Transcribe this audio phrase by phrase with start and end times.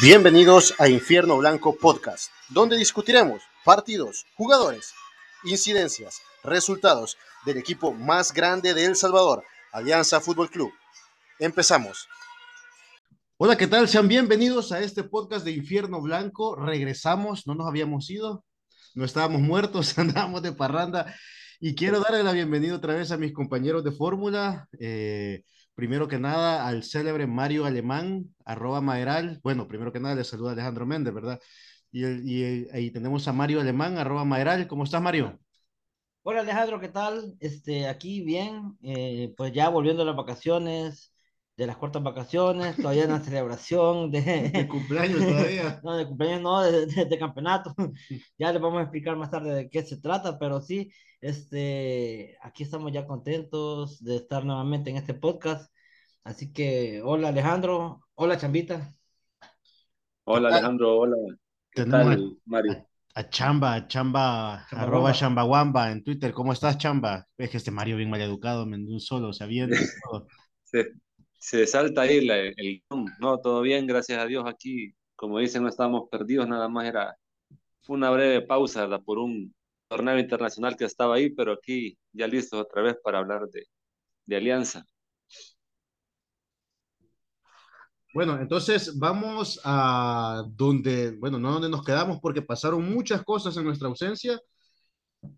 [0.00, 4.92] Bienvenidos a Infierno Blanco Podcast, donde discutiremos partidos, jugadores,
[5.42, 9.42] incidencias, resultados del equipo más grande de El Salvador,
[9.72, 10.72] Alianza Fútbol Club.
[11.40, 12.06] Empezamos.
[13.38, 13.88] Hola, ¿qué tal?
[13.88, 16.54] Sean bienvenidos a este podcast de Infierno Blanco.
[16.54, 18.44] Regresamos, no nos habíamos ido,
[18.94, 21.12] no estábamos muertos, andábamos de parranda.
[21.58, 24.68] Y quiero darle la bienvenida otra vez a mis compañeros de fórmula.
[24.78, 25.42] Eh,
[25.78, 29.38] Primero que nada, al célebre Mario Alemán, arroba Maeral.
[29.44, 31.40] Bueno, primero que nada, le saluda Alejandro Méndez, ¿verdad?
[31.92, 32.02] Y,
[32.72, 34.66] ahí tenemos a Mario Alemán, arroba Maeral.
[34.66, 35.38] ¿Cómo estás, Mario?
[36.24, 37.36] Hola, Alejandro, ¿qué tal?
[37.38, 41.14] Este, aquí bien, eh, pues ya volviendo a las vacaciones,
[41.58, 44.20] de las cuartas vacaciones, todavía en la celebración de...
[44.54, 45.80] de cumpleaños todavía.
[45.84, 47.74] no, de cumpleaños no, de, de, campeonato.
[48.38, 52.62] ya les vamos a explicar más tarde de qué se trata, pero sí, este, aquí
[52.62, 55.74] estamos ya contentos de estar nuevamente en este podcast.
[56.22, 58.94] Así que, hola Alejandro, hola Chambita.
[60.26, 61.16] Hola Alejandro, hola.
[61.72, 62.86] ¿Qué tal, Mario?
[63.16, 66.32] A, Chamba, Chamba, arroba Chambawamba en Twitter.
[66.32, 67.26] ¿Cómo estás, Chamba?
[67.36, 69.76] Es que este Mario bien mal educado, de un solo, se avienta
[70.62, 70.92] se,
[71.38, 72.82] se, salta ahí el, el,
[73.20, 74.94] No, todo bien, gracias a Dios aquí.
[75.16, 77.16] Como dicen, no estábamos perdidos, nada más era
[77.88, 79.54] una breve pausa por un
[79.88, 83.64] torneo internacional que estaba ahí, pero aquí ya listos otra vez para hablar de,
[84.26, 84.84] de Alianza.
[88.14, 93.64] Bueno, entonces vamos a donde, bueno, no donde nos quedamos porque pasaron muchas cosas en
[93.64, 94.40] nuestra ausencia,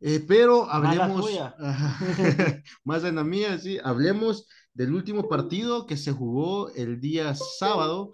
[0.00, 1.26] eh, pero hablemos,
[2.84, 8.12] más en la mía, sí, hablemos del último partido que se jugó el día sábado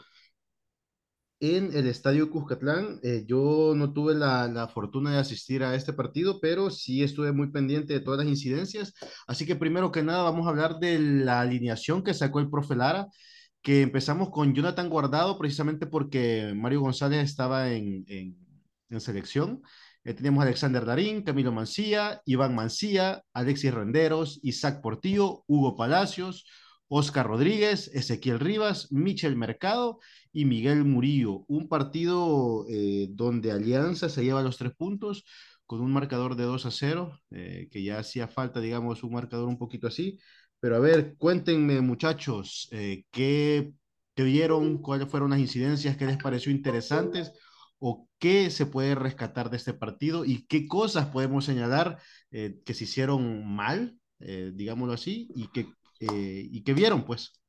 [1.41, 2.99] en el Estadio Cuscatlán.
[3.03, 7.33] Eh, yo no tuve la, la, fortuna de asistir a este partido, pero sí estuve
[7.33, 8.95] muy pendiente de todas las incidencias.
[9.27, 12.77] Así que primero que nada vamos a hablar de la alineación que sacó el profe
[12.77, 13.09] Lara,
[13.63, 18.37] que empezamos con Jonathan Guardado, precisamente porque Mario González estaba en, en,
[18.91, 19.63] en selección.
[20.07, 26.47] Eh, teníamos a Alexander Darín, Camilo Mancía, Iván Mancía, Alexis Renderos, Isaac Portillo, Hugo Palacios,
[26.87, 29.99] Oscar Rodríguez, Ezequiel Rivas, Michel Mercado
[30.33, 31.45] y Miguel Murillo.
[31.49, 35.25] Un partido eh, donde Alianza se lleva los tres puntos
[35.67, 39.49] con un marcador de 2 a 0, eh, que ya hacía falta, digamos, un marcador
[39.49, 40.21] un poquito así.
[40.61, 43.73] Pero a ver, cuéntenme, muchachos, eh, ¿qué,
[44.15, 44.79] ¿qué vieron?
[44.79, 45.97] ¿Cuáles fueron las incidencias?
[45.97, 47.33] ¿Qué les pareció interesantes?
[47.89, 50.25] ¿O qué se puede rescatar de este partido?
[50.25, 55.67] ¿Y qué cosas podemos señalar que se hicieron mal, digámoslo así, y que
[56.01, 57.41] eh, ¿Y qué vieron, pues?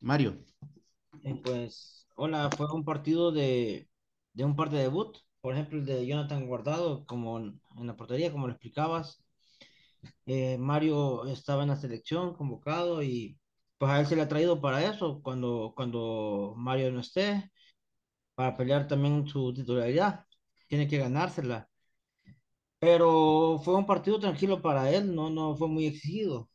[0.00, 0.44] Mario.
[1.22, 3.88] Eh, pues, hola, fue un partido de,
[4.32, 8.32] de un par de debut, por ejemplo, el de Jonathan Guardado, como en, la portería,
[8.32, 9.22] como lo explicabas.
[10.26, 13.38] Eh, Mario estaba en la selección convocado y
[13.78, 17.50] pues a él se le ha traído para eso, cuando, cuando Mario no esté,
[18.34, 20.26] para pelear también su titularidad.
[20.68, 21.68] Tiene que ganársela.
[22.78, 26.48] Pero fue un partido tranquilo para él, no, no fue muy exigido.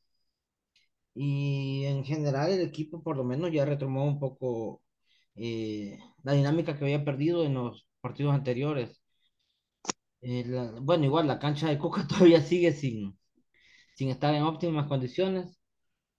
[1.13, 4.81] Y en general el equipo por lo menos ya retomó un poco
[5.35, 9.01] eh, la dinámica que había perdido en los partidos anteriores.
[10.21, 10.43] Eh,
[10.81, 13.17] bueno, igual la cancha de Coca todavía sigue sin,
[13.95, 15.59] sin estar en óptimas condiciones,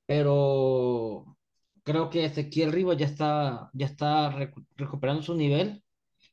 [0.07, 1.39] pero
[1.85, 4.31] creo que Ezequiel Rivas ya está, ya está
[4.77, 5.83] recuperando su nivel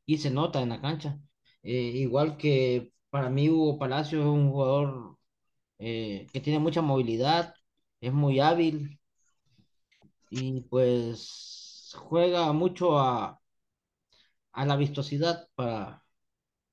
[0.05, 1.19] y se nota en la cancha.
[1.63, 5.17] Eh, igual que para mí Hugo Palacio es un jugador
[5.79, 7.53] que tiene mucha movilidad,
[8.01, 8.99] es muy hábil
[10.29, 13.39] y pues juega mucho a,
[14.53, 16.03] a la vistosidad para,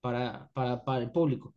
[0.01, 1.55] para, para, para el público.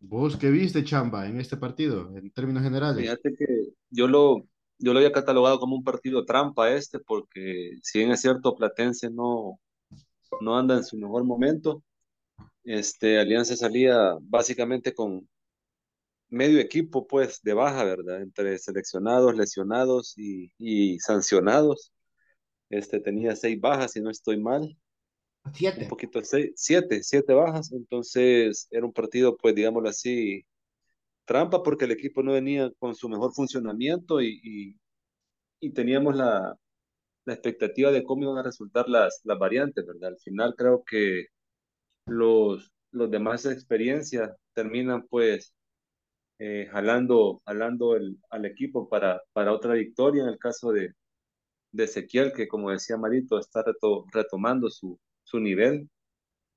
[0.00, 3.00] ¿Vos qué viste, Chamba, en este partido, en términos generales?
[3.00, 3.46] Fíjate que
[3.90, 4.46] yo lo,
[4.78, 9.10] yo lo había catalogado como un partido trampa este, porque si bien es cierto, Platense
[9.10, 9.60] no,
[10.40, 11.82] no anda en su mejor momento,
[12.64, 15.28] este, Alianza salía básicamente con,
[16.34, 18.20] medio equipo pues de baja, ¿verdad?
[18.20, 21.92] Entre seleccionados, lesionados y, y sancionados.
[22.70, 24.76] Este tenía seis bajas, si no estoy mal.
[25.52, 25.82] Siete.
[25.82, 27.72] Un poquito seis, siete, siete bajas.
[27.72, 30.44] Entonces era un partido, pues digámoslo así,
[31.24, 34.76] trampa porque el equipo no venía con su mejor funcionamiento y, y,
[35.60, 36.56] y teníamos la,
[37.26, 40.10] la, expectativa de cómo iban a resultar las, las variantes, ¿verdad?
[40.10, 41.26] Al final creo que
[42.06, 45.54] los, los demás experiencias terminan pues
[46.38, 50.92] eh, jalando, jalando el, al equipo para, para otra victoria en el caso de,
[51.72, 53.64] de Ezequiel, que como decía Marito, está
[54.12, 55.88] retomando su, su nivel,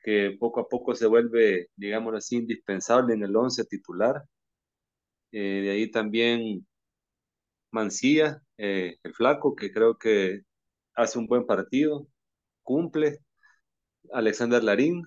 [0.01, 4.23] que poco a poco se vuelve, digamos así, indispensable en el once titular.
[5.39, 6.65] Eh, de ahí también
[7.71, 10.41] Mancilla, eh, el flaco, que creo que
[10.95, 12.07] hace un buen partido.
[12.63, 13.19] Cumple,
[14.11, 15.03] Alexander Larín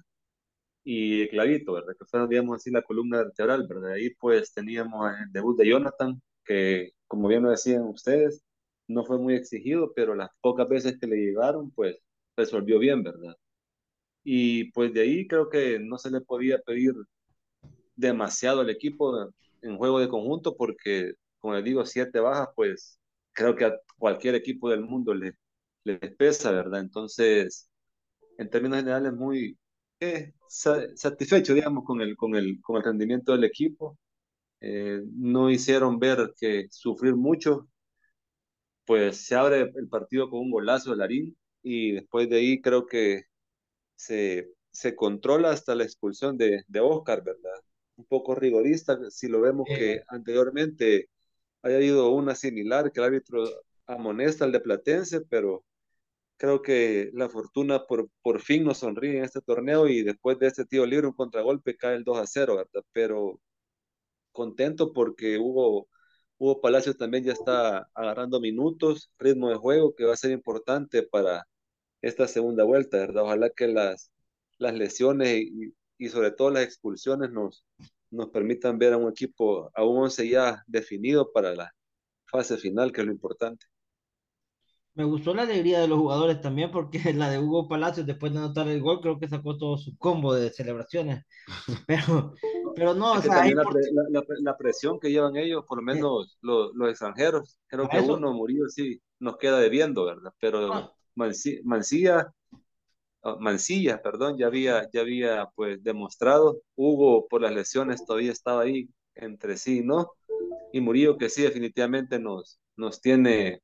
[0.84, 1.94] y Clavito, ¿verdad?
[1.98, 3.92] Que fueron, digamos así, la columna vertebral, ¿verdad?
[3.94, 8.44] Ahí pues teníamos el debut de Jonathan, que como bien lo decían ustedes,
[8.88, 11.96] no fue muy exigido, pero las pocas veces que le llegaron, pues
[12.36, 13.36] resolvió bien, ¿verdad?
[14.24, 16.94] Y pues de ahí creo que no se le podía pedir
[17.96, 19.32] demasiado al equipo
[19.62, 23.00] en juego de conjunto, porque, como les digo, siete bajas, pues
[23.32, 25.34] creo que a cualquier equipo del mundo le,
[25.84, 26.80] le pesa, ¿verdad?
[26.80, 27.70] Entonces,
[28.38, 29.58] en términos generales, muy
[30.00, 33.98] eh, satisfecho, digamos, con el, con, el, con el rendimiento del equipo.
[34.60, 37.68] Eh, no hicieron ver que sufrir mucho,
[38.84, 42.86] pues se abre el partido con un golazo de Larín y después de ahí creo
[42.86, 43.22] que
[43.96, 47.52] se, se controla hasta la expulsión de, de Oscar, ¿verdad?
[48.00, 51.10] Un poco rigorista, si lo vemos que anteriormente
[51.62, 53.44] haya habido una similar, que el árbitro
[53.86, 55.64] amonesta al de Platense, pero
[56.38, 60.46] creo que la fortuna por, por fin nos sonríe en este torneo y después de
[60.46, 62.84] este tío libre, un contragolpe cae el 2 a 0, ¿verdad?
[62.92, 63.40] Pero
[64.32, 65.88] contento porque Hugo,
[66.38, 71.02] Hugo Palacios también ya está agarrando minutos, ritmo de juego que va a ser importante
[71.02, 71.46] para
[72.02, 73.24] esta segunda vuelta, ¿verdad?
[73.24, 74.10] Ojalá que las,
[74.58, 77.64] las lesiones y, y sobre todo las expulsiones nos,
[78.10, 81.70] nos permitan ver a un equipo, a un once ya definido para la
[82.24, 83.66] fase final, que es lo importante.
[84.94, 88.38] Me gustó la alegría de los jugadores también, porque la de Hugo Palacios, después de
[88.38, 91.24] anotar el gol, creo que sacó todo su combo de celebraciones.
[91.86, 92.34] Pero,
[92.76, 93.44] pero no, o sea,
[94.40, 98.68] la, presión que llevan ellos, por lo menos los, los extranjeros, creo que uno murió,
[98.68, 100.32] sí, nos queda debiendo, ¿verdad?
[100.40, 102.39] Pero Mancilla, oh,
[103.38, 108.88] Mancilla, perdón, ya había, ya había pues demostrado, Hugo por las lesiones todavía estaba ahí
[109.14, 110.12] entre sí, ¿no?
[110.72, 113.60] Y Murillo que sí, definitivamente nos, nos tiene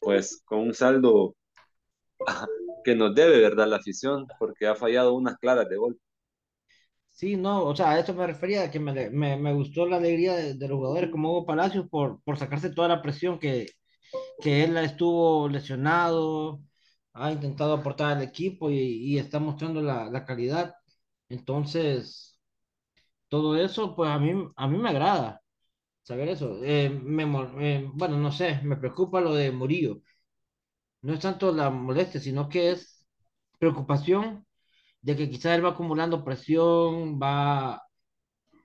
[0.00, 1.36] pues con un saldo
[2.84, 3.68] que nos debe, ¿verdad?
[3.68, 6.00] La afición, porque ha fallado unas claras de gol.
[7.08, 10.34] Sí, no, o sea, a eso me refería, que me, me, me gustó la alegría
[10.34, 13.66] de, los jugadores como Hugo Palacios por, por sacarse toda la presión que,
[14.40, 16.60] que él estuvo lesionado,
[17.12, 20.74] ha intentado aportar al equipo y, y está mostrando la, la, calidad.
[21.28, 22.38] Entonces,
[23.28, 25.42] todo eso, pues a mí, a mí me agrada
[26.02, 26.60] saber eso.
[26.64, 27.24] Eh, me,
[27.60, 30.02] eh, bueno, no sé, me preocupa lo de Murillo.
[31.02, 33.06] No es tanto la molestia, sino que es
[33.58, 34.46] preocupación
[35.02, 37.82] de que quizás él va acumulando presión, va,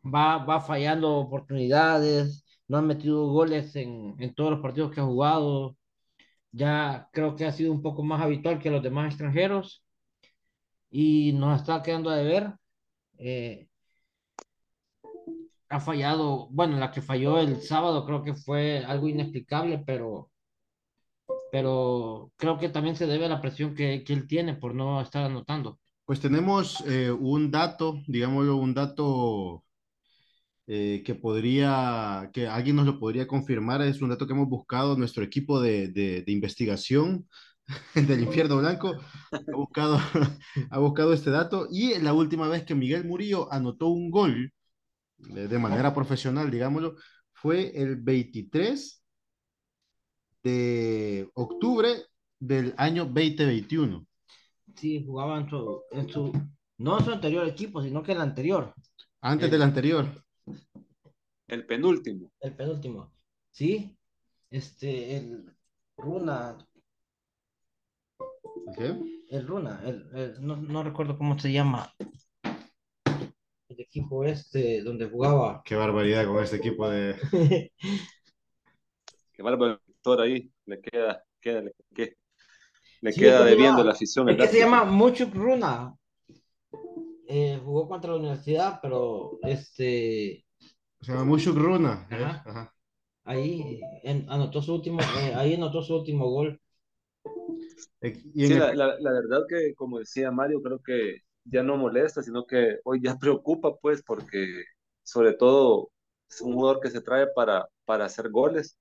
[0.04, 5.06] va, va fallando oportunidades, no ha metido goles en, en todos los partidos que ha
[5.06, 5.78] jugado.
[6.56, 9.84] Ya creo que ha sido un poco más habitual que los demás extranjeros
[10.90, 12.54] y nos está quedando a deber.
[13.18, 13.68] Eh,
[15.68, 20.32] ha fallado, bueno, la que falló el sábado creo que fue algo inexplicable, pero,
[21.52, 25.02] pero creo que también se debe a la presión que, que él tiene por no
[25.02, 25.78] estar anotando.
[26.06, 29.65] Pues tenemos eh, un dato, digámoslo, un dato
[30.68, 34.98] eh, que podría, que alguien nos lo podría confirmar, es un dato que hemos buscado,
[34.98, 37.28] nuestro equipo de, de, de investigación
[37.96, 38.94] del infierno blanco
[39.32, 40.00] ha buscado,
[40.72, 44.52] ha buscado este dato y la última vez que Miguel Murillo anotó un gol
[45.18, 46.96] de manera profesional, digámoslo,
[47.32, 49.04] fue el 23
[50.44, 51.90] de octubre
[52.40, 54.06] del año 2021.
[54.76, 56.32] Sí, jugaba en su,
[56.78, 58.74] no en su anterior equipo, sino que el anterior.
[59.22, 60.25] Antes del anterior.
[61.48, 62.32] El penúltimo.
[62.40, 63.14] El penúltimo.
[63.52, 63.98] Sí,
[64.50, 65.56] este, el
[65.98, 66.58] Runa.
[69.30, 69.82] El Runa,
[70.40, 71.94] no, no recuerdo cómo se llama
[73.76, 75.62] el equipo este donde jugaba.
[75.66, 77.16] Qué barbaridad con este equipo de.
[79.34, 79.80] Qué bárbaro
[80.20, 80.52] ahí.
[80.66, 81.76] Le queda, queda le,
[83.02, 84.30] le queda debiendo la afición.
[84.30, 85.94] Es que se llama Muchuk Runa.
[87.28, 90.45] Eh, jugó contra la universidad, pero este.
[91.02, 92.08] Se llama Muchuk Runa.
[92.10, 92.74] Ajá.
[93.26, 93.82] Ahí
[94.28, 96.62] anotó su último, eh, ahí anotó su último gol.
[98.02, 102.46] Sí, la, la, la, verdad que, como decía Mario, creo que ya no molesta, sino
[102.46, 104.64] que hoy ya preocupa, pues, porque
[105.04, 105.90] sobre todo
[106.30, 108.78] es un jugador que se trae para, para hacer goles,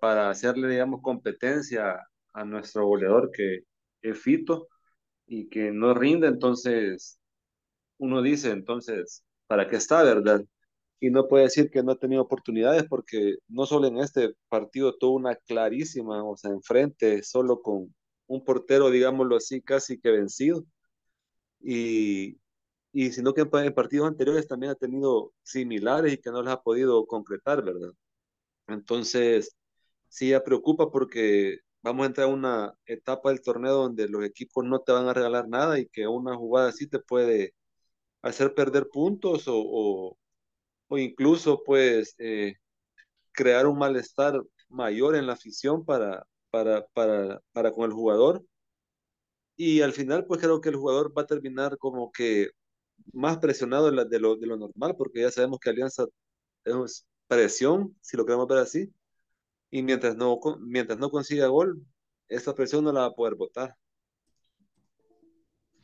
[0.00, 3.60] para hacerle, digamos, competencia a nuestro goleador que
[4.02, 4.68] es Fito
[5.26, 7.20] y que no rinde, entonces
[7.98, 10.42] uno dice, entonces, ¿para qué está, verdad?
[11.00, 14.96] Y no puede decir que no ha tenido oportunidades porque no solo en este partido
[14.96, 17.94] tuvo una clarísima, o sea, enfrente, solo con
[18.26, 20.64] un portero, digámoslo así, casi que vencido
[21.60, 22.38] y,
[22.92, 26.62] y sino que en, partidos anteriores también ha tenido similares y que no las ha
[26.62, 27.92] podido concretar, ¿verdad?
[28.68, 29.56] Entonces,
[30.08, 34.64] sí ya preocupa porque vamos a entrar a una etapa del torneo donde los equipos
[34.64, 37.54] no te van a regalar nada y que una jugada así te puede
[38.22, 40.18] hacer perder puntos o,
[40.96, 42.54] incluso pues eh,
[43.32, 48.44] crear un malestar mayor en la afición para, para, para, para con el jugador.
[49.56, 52.48] Y al final pues creo que el jugador va a terminar como que
[53.12, 56.06] más presionado de lo, de lo normal porque ya sabemos que Alianza
[56.64, 58.92] es presión, si lo queremos ver así,
[59.70, 61.84] y mientras no, mientras no consiga gol,
[62.28, 63.76] esa presión no la va a poder votar.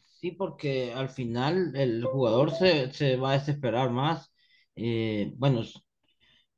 [0.04, 4.32] Sí, porque al final el jugador se, se va a desesperar más.
[4.76, 5.62] Eh, bueno,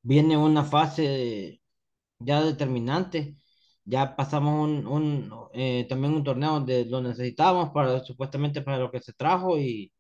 [0.03, 1.61] viene una fase
[2.21, 3.37] ya determinante.
[3.85, 8.91] Ya pasamos un, un eh, también un torneo donde lo necesitábamos para supuestamente para lo
[8.93, 9.93] que se trajo y,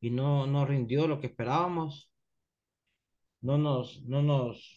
[0.00, 2.10] y no, no rindió lo que esperábamos.
[3.42, 4.72] No nos, no nos,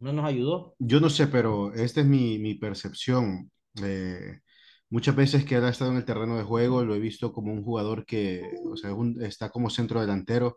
[0.00, 0.76] no nos ayudó.
[0.78, 3.50] Yo no sé, pero esta es mi, mi percepción.
[3.82, 4.40] Eh,
[4.88, 7.62] muchas veces que ha estado en el terreno de juego, lo he visto como un
[7.62, 10.56] jugador que, o sea, está como centro delantero,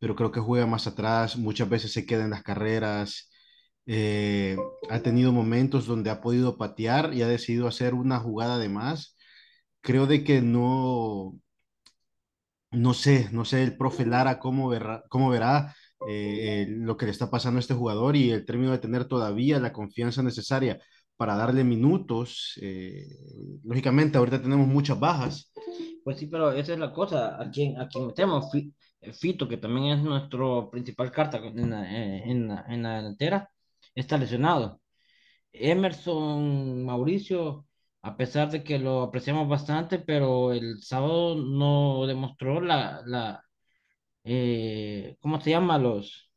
[0.00, 3.30] pero creo que juega más atrás, muchas veces se queda en las carreras.
[3.86, 4.56] Eh,
[4.90, 9.16] ha tenido momentos donde ha podido patear y ha decidido hacer una jugada de más.
[9.82, 11.34] Creo de que no,
[12.70, 15.74] no sé, no sé el profe Lara cómo verá, cómo verá
[16.08, 19.58] eh, lo que le está pasando a este jugador y el término de tener todavía
[19.60, 20.80] la confianza necesaria
[21.16, 22.58] para darle minutos.
[22.62, 23.06] Eh,
[23.64, 25.52] lógicamente, ahorita tenemos muchas bajas.
[26.04, 27.40] Pues sí, pero esa es la cosa.
[27.40, 28.50] A quien, a quien metemos,
[29.14, 33.50] Fito, que también es nuestro principal carta en la, en la, en la delantera,
[33.94, 34.80] está lesionado.
[35.52, 37.66] Emerson, Mauricio,
[38.02, 43.44] a pesar de que lo apreciamos bastante, pero el sábado no demostró la, la,
[44.24, 45.78] eh, ¿cómo se llama?
[45.78, 46.30] Los...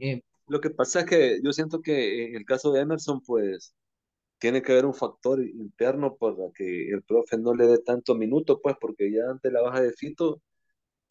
[0.00, 3.74] Eh, Lo que pasa es que yo siento que en el caso de Emerson, pues
[4.38, 8.60] tiene que haber un factor interno para que el profe no le dé tanto minuto,
[8.62, 10.42] pues porque ya ante la baja de Fito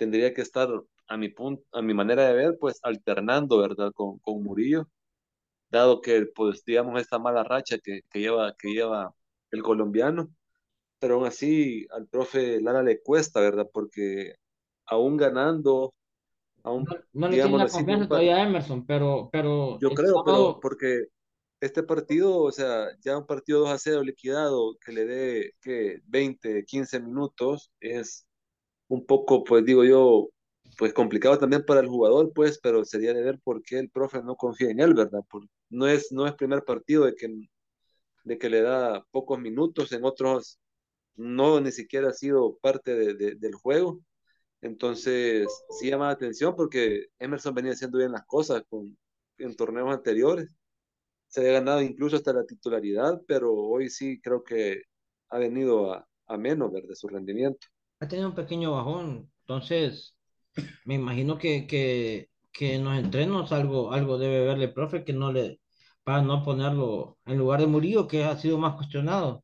[0.02, 0.68] tendría que estar,
[1.08, 3.92] a mi, punto, a mi manera de ver, pues alternando, ¿verdad?
[3.94, 4.90] Con, con Murillo,
[5.70, 9.14] dado que, pues, digamos, esta mala racha que, que, lleva, que lleva
[9.52, 10.34] el colombiano,
[10.98, 13.70] pero aún así al profe Lara le cuesta, ¿verdad?
[13.72, 14.38] Porque
[14.88, 15.94] aún ganando,
[16.64, 21.10] aún, no, le tiene la confianza todavía a Emerson, pero, pero yo creo, pero porque
[21.60, 26.02] este partido, o sea, ya un partido 2 a 0 liquidado que le dé que
[26.08, 28.26] 20, 15 minutos es
[28.92, 30.30] un poco, pues digo yo,
[30.78, 34.22] pues complicado también para el jugador, pues, pero sería de ver por qué el profe
[34.24, 35.22] no confía en él, ¿verdad?
[35.70, 37.28] no es no es primer partido de que
[38.24, 40.60] de que le da pocos minutos, en otros
[41.16, 44.02] no ni siquiera ha sido parte de, del juego
[44.62, 45.48] entonces,
[45.80, 48.98] sí llama la atención porque Emerson venía haciendo bien las cosas con,
[49.38, 50.56] en torneos anteriores.
[51.28, 54.84] Se había ganado incluso hasta la titularidad, pero hoy sí creo que
[55.30, 57.68] ha venido a, a menos de su rendimiento.
[58.02, 60.16] Ha tenido un pequeño bajón, entonces
[60.86, 65.32] me imagino que, que, que en los entrenos algo, algo debe verle, profe, que no
[65.34, 65.62] le,
[66.04, 69.44] para no ponerlo en lugar de Murillo, que ha sido más cuestionado.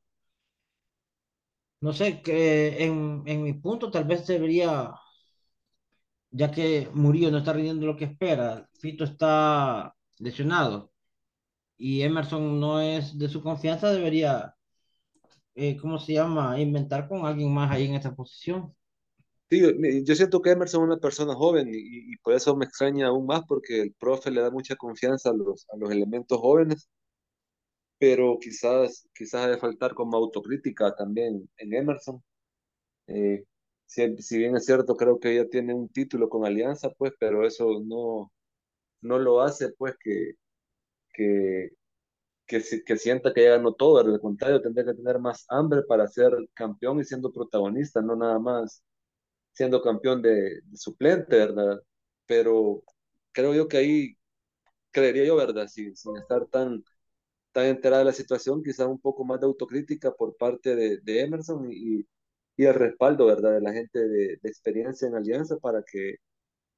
[1.85, 4.93] No sé, que en, en mi punto tal vez debería
[6.31, 10.91] ya que Murillo no está rindiendo lo que espera, Fito está lesionado
[11.77, 14.55] y Emerson no es de su confianza, debería,
[15.57, 18.73] eh, ¿cómo se llama?, inventar con alguien más ahí en esta posición.
[19.49, 19.61] Sí,
[20.03, 23.41] yo siento que Emerson es una persona joven y, por eso me extraña aún más
[23.47, 26.89] porque el profe le da mucha confianza a los, a los elementos jóvenes,
[27.97, 32.23] pero quizás, quizás ha de faltar como autocrítica también en Emerson.
[33.07, 33.45] Eh,
[33.85, 37.81] si, bien es cierto, creo que ella tiene un título con Alianza, pues, pero eso
[37.85, 38.31] no,
[39.01, 40.33] no lo hace, pues, que,
[41.13, 41.69] que,
[42.47, 46.07] que, que sienta que ya ganó todo, al contrario, tendría que tener más hambre para
[46.07, 48.83] ser campeón y siendo protagonista, no nada más
[49.53, 51.81] siendo campeón de, suplente, ¿verdad?
[52.27, 52.83] Pero
[53.31, 54.17] creo yo que ahí,
[54.91, 55.67] creería yo, ¿verdad?
[55.67, 56.83] Sin, sin estar tan,
[57.53, 61.21] tan enterada de la situación, quizás un poco más de autocrítica por parte de, de
[61.21, 62.07] Emerson y,
[62.57, 66.17] y el respaldo, ¿verdad?, de la gente de, experiencia en Alianza para que,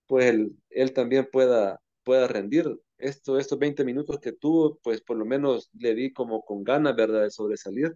[0.08, 2.68] pues, él, él, también pueda, pueda rendir.
[3.00, 6.96] Esto, estos 20 minutos que tuvo, pues, por lo menos le di como con ganas,
[6.96, 7.96] ¿verdad?, de sobresalir.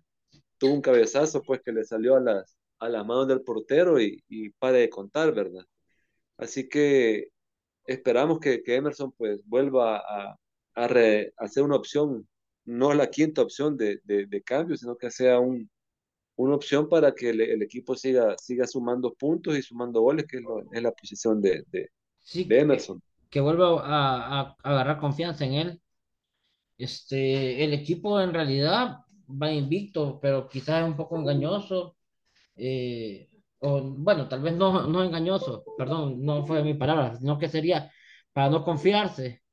[0.58, 4.24] Tuvo un cabezazo, pues, que le salió a las, a las manos del portero y,
[4.30, 5.66] y pare de contar, ¿verdad?
[6.38, 7.30] Así que
[7.86, 10.38] esperamos que, que Emerson, pues, vuelva a,
[10.76, 12.28] a, ser una opción,
[12.66, 15.70] no la quinta opción de, de, de cambio, sino que sea un,
[16.36, 20.82] una opción para que el, equipo siga, siga sumando puntos y sumando goles, que es,
[20.82, 21.90] la posición de, de,
[22.34, 23.02] Emerson.
[23.34, 25.82] Que, vuelva a, agarrar confianza en él.
[26.78, 29.00] Este, el equipo en realidad
[29.30, 31.98] va invicto, pero quizás es un poco engañoso.
[32.56, 37.50] Eh, o, bueno, tal vez no, no engañoso, perdón, no fue mi palabra, sino que
[37.50, 37.92] sería
[38.34, 39.44] para no confiarse,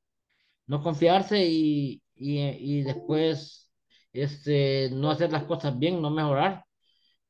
[0.67, 2.39] no confiarse y, y,
[2.79, 3.71] y después
[4.13, 6.65] este, no hacer las cosas bien, no mejorar.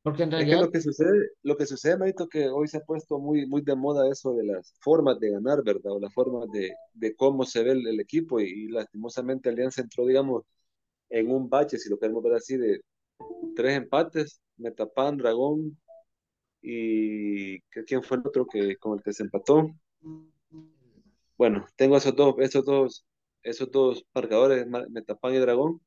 [0.04, 2.78] Porque en Es que realidad, lo que sucede, lo que sucede, Marito, que hoy se
[2.78, 5.94] ha puesto muy, muy de moda eso de las formas de ganar, ¿verdad?
[5.94, 9.82] O las formas de, de cómo se ve el, el equipo y, y lastimosamente Alianza
[9.82, 10.44] entró, digamos,
[11.10, 12.82] en un bache, si lo queremos ver así, de
[13.56, 15.78] tres empates, Metapan, Dragón
[16.62, 19.70] y ¿qué- ¿quién fue el otro que con el que se empató?
[21.38, 23.06] Bueno, tengo esos dos, esos dos,
[23.44, 25.82] esos dos marcadores, Ma- Metapan y Dragón,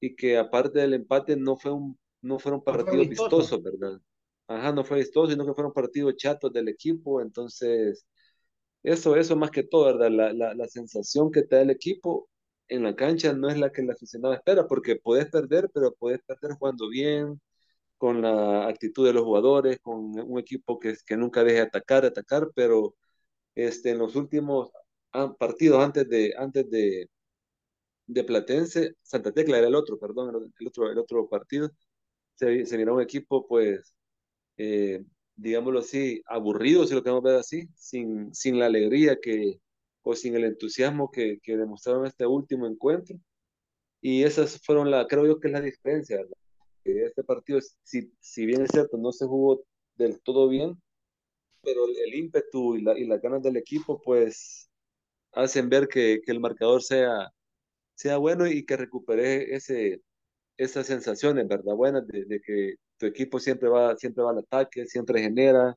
[0.00, 3.58] y que aparte del empate no fue un, no fueron partidos vistoso.
[3.58, 4.00] vistosos, ¿verdad?
[4.48, 8.06] Ajá, no fue vistoso, sino que fueron partidos chatos del equipo, entonces
[8.82, 10.10] eso, eso más que todo, ¿verdad?
[10.10, 12.28] La, la, la sensación que te da el equipo
[12.68, 16.22] en la cancha no es la que el aficionado espera, porque puedes perder, pero puedes
[16.22, 17.40] perder jugando bien,
[17.98, 22.04] con la actitud de los jugadores, con un equipo que, que nunca deje de atacar,
[22.04, 22.96] atacar, pero
[23.54, 24.70] este, en los últimos
[25.12, 27.10] ah, partidos antes de, antes de,
[28.06, 31.70] de Platense, Santa Tecla era el otro, perdón, el otro, el otro partido,
[32.42, 33.94] se, se miró un equipo, pues,
[34.56, 35.04] eh,
[35.36, 39.60] digámoslo así, aburrido, si lo queremos ver así, sin, sin la alegría que,
[40.02, 43.16] o sin el entusiasmo que, que demostraron este último encuentro.
[44.00, 46.36] Y esas fueron la, creo yo que es la diferencia, ¿verdad?
[46.84, 49.64] Este partido, si, si bien es cierto, no se jugó
[49.96, 50.80] del todo bien,
[51.62, 54.70] pero el, el ímpetu y, la, y las ganas del equipo, pues,
[55.32, 57.30] hacen ver que, que el marcador sea,
[57.94, 60.02] sea bueno y que recupere ese,
[60.56, 61.74] esas sensaciones, ¿verdad?
[61.74, 65.76] Buenas de, que tu equipo siempre va, siempre va al ataque, siempre genera,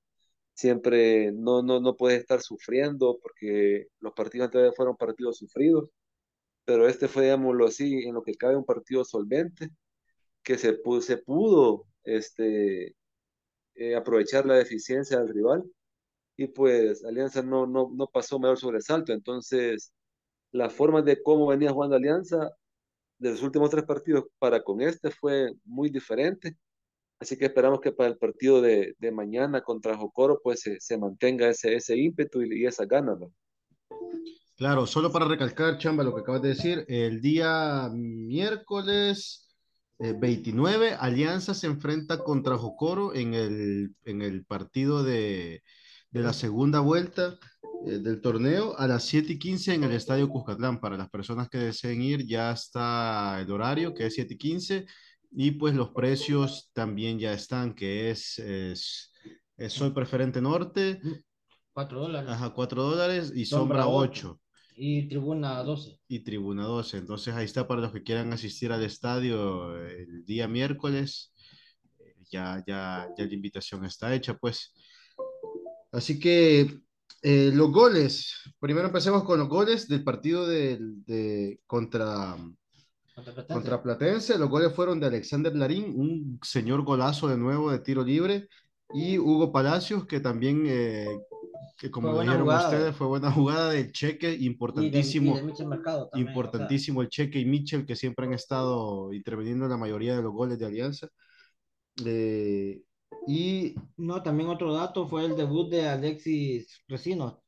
[0.53, 5.89] siempre no, no, no puedes estar sufriendo porque los partidos anteriores fueron partidos sufridos,
[6.65, 9.70] pero este fue, digámoslo así, en lo que cabe un partido solvente,
[10.44, 12.96] que se pudo, se pudo este,
[13.75, 15.64] eh, aprovechar la deficiencia del rival
[16.38, 19.94] y pues Alianza no, no, no pasó mayor sobresalto, entonces
[20.51, 22.51] la forma de cómo venía jugando Alianza
[23.17, 26.57] de los últimos tres partidos para con este fue muy diferente.
[27.19, 30.97] Así que esperamos que para el partido de, de mañana contra Jocoro pues se, se
[30.97, 33.31] mantenga ese, ese ímpetu y, y esa ganas, ¿no?
[34.57, 39.45] Claro, solo para recalcar, Chamba, lo que acabas de decir, el día miércoles
[39.99, 45.61] eh, 29, Alianza se enfrenta contra Jocoro en el, en el partido de,
[46.11, 47.37] de la segunda vuelta
[47.85, 50.79] eh, del torneo a las 7 y 15 en el Estadio Cuscatlán.
[50.79, 54.85] Para las personas que deseen ir, ya está el horario, que es 7 y 15,
[55.31, 59.11] y pues los precios también ya están, que es, es,
[59.57, 61.00] es Soy Preferente Norte.
[61.74, 62.29] 4 dólares.
[62.29, 64.39] Ajá, 4 dólares y Sombra Sombra ocho.
[64.39, 64.41] 8
[64.77, 66.00] Y tribuna 12.
[66.07, 66.98] y Tribuna 12.
[66.98, 71.33] Entonces ahí está para los que quieran asistir al estadio el día miércoles.
[72.00, 74.74] Eh, Ya, ya, ya la invitación está hecha, pues.
[75.91, 76.79] Así que
[77.21, 78.33] eh, los goles.
[78.59, 82.35] Primero empecemos con los goles del partido de, de- contra,
[83.15, 83.53] Contra Platense.
[83.53, 84.37] contra Platense.
[84.37, 88.47] Los goles fueron de Alexander Larín, un señor golazo de nuevo de tiro libre,
[88.93, 91.07] y Hugo Palacios, que también, eh,
[91.77, 92.69] que como dijeron jugada.
[92.69, 95.33] ustedes, fue buena jugada de cheque, Y de, importantísimo.
[95.33, 96.27] y de Michel Mercado también.
[96.29, 100.31] Importantísimo el Cheque y Mitchell, que siempre han estado interviniendo en la mayoría de los
[100.33, 101.07] goles de Alianza.
[102.05, 102.81] Eh,
[103.27, 103.75] y.
[103.98, 107.44] No, también otro dato fue el debut de Alexis Resino.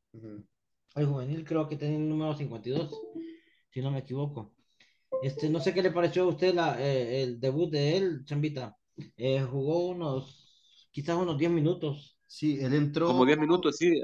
[0.94, 2.90] El juvenil creo que tenía el número 52,
[3.70, 4.54] si no me equivoco.
[5.22, 8.76] Este, no sé qué le pareció a usted la, eh, el debut de él, Chambita.
[9.16, 12.18] Eh, jugó unos, quizás unos 10 minutos.
[12.26, 14.00] sí, él entró Como 10 minutos, sí.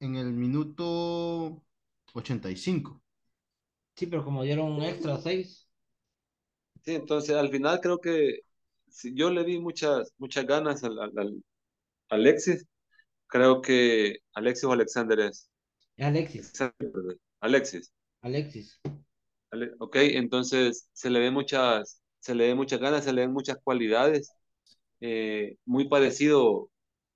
[0.00, 1.64] en el minuto
[2.14, 3.02] 85.
[3.96, 5.68] Sí, pero como dieron un extra 6.
[6.84, 8.40] Sí, entonces al final creo que
[9.04, 11.42] yo le vi muchas, muchas ganas al, al- al
[12.10, 12.66] Alexis.
[13.28, 15.50] Creo que Alexis o Alexander es.
[15.98, 17.92] Alexis, Alexander, Alexis.
[18.22, 18.78] Alexis.
[19.50, 23.32] Ale- Ok, entonces se le ve muchas, se le ve muchas ganas, se le ven
[23.32, 24.30] muchas cualidades,
[25.00, 26.70] eh, muy parecido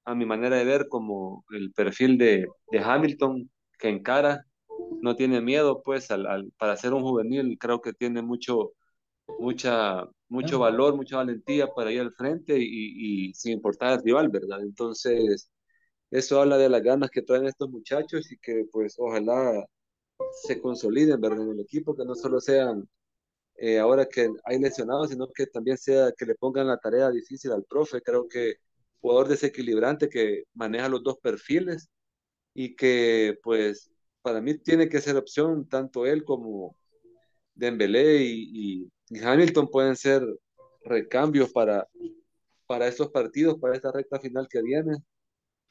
[0.04, 4.44] a mi manera de ver como el perfil de, de Hamilton, que encara,
[5.02, 8.72] no tiene miedo, pues, al, al- para ser un juvenil, creo que tiene mucho,
[9.38, 14.28] mucha, mucho valor, mucha valentía para ir al frente y, y sin importar el rival,
[14.28, 14.60] ¿verdad?
[14.62, 15.50] Entonces,
[16.10, 19.64] eso habla de las ganas que traen estos muchachos y que, pues, ojalá
[20.42, 21.42] se consoliden, ¿verdad?
[21.42, 22.88] En el equipo, que no solo sean
[23.56, 27.52] eh, ahora que hay lesionados, sino que también sea que le pongan la tarea difícil
[27.52, 28.00] al profe.
[28.02, 28.54] Creo que
[29.00, 31.90] jugador desequilibrante que maneja los dos perfiles
[32.54, 33.90] y que pues
[34.22, 36.76] para mí tiene que ser opción tanto él como
[37.54, 40.22] Dembélé y, y, Hamilton pueden ser
[40.84, 41.86] recambios para,
[42.66, 44.96] para estos partidos, para esta recta final que viene.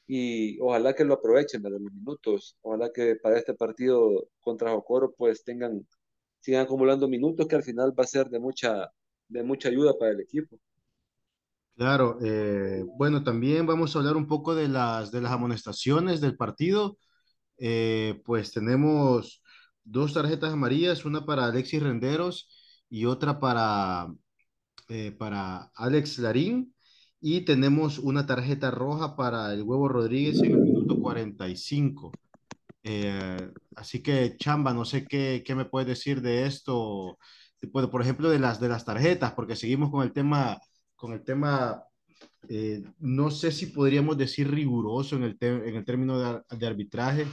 [0.07, 2.57] Y ojalá que lo aprovechen de los minutos.
[2.61, 5.87] Ojalá que para este partido contra Jocoro pues tengan,
[6.39, 8.91] sigan acumulando minutos que al final va a ser de mucha,
[9.27, 10.59] de mucha ayuda para el equipo.
[11.75, 16.35] Claro, eh, bueno, también vamos a hablar un poco de las, de las amonestaciones del
[16.35, 16.97] partido.
[17.57, 19.41] Eh, pues tenemos
[19.83, 22.49] dos tarjetas amarillas, una para Alexis Renderos
[22.89, 24.13] y otra para,
[24.89, 26.73] eh, para Alex Larín.
[27.21, 32.11] Y tenemos una tarjeta roja para el Huevo Rodríguez en el minuto 45.
[33.75, 37.17] así que, Chamba, no sé qué, qué me puedes decir de esto,
[37.71, 40.57] por ejemplo, de las, de las tarjetas, porque seguimos con el tema
[40.99, 41.81] con el tema,
[42.49, 47.25] eh, no sé si podríamos decir riguroso en el, en el término de, arbitraje,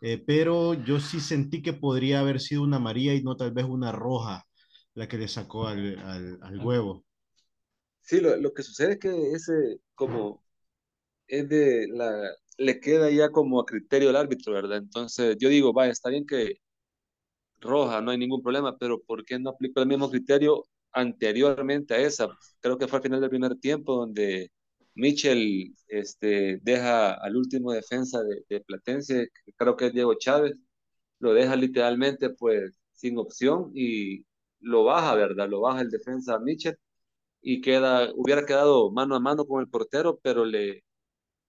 [0.00, 3.66] eh, pero yo sí sentí que podría haber sido una María y no tal vez
[3.66, 4.44] una roja
[4.94, 5.98] la que le sacó al,
[6.42, 7.04] al, huevo.
[8.00, 10.44] Sí, lo, lo, que sucede es que ese como
[11.26, 14.78] es de la le queda ya como a criterio del árbitro, ¿verdad?
[14.78, 16.56] Entonces yo digo, vaya, está bien que
[17.60, 21.98] roja, no hay ningún problema, pero ¿por qué no aplico el mismo criterio anteriormente a
[21.98, 22.28] esa.
[22.60, 24.50] Creo que fue al final del primer tiempo donde
[24.94, 30.54] Mitchell este, deja al último defensa de, de Platense, creo que es Diego Chávez,
[31.20, 34.24] lo deja literalmente pues sin opción y
[34.62, 35.48] lo baja, ¿verdad?
[35.48, 36.76] Lo baja el defensa Mitchell
[37.42, 40.84] y queda, hubiera quedado mano a mano con el portero, pero le,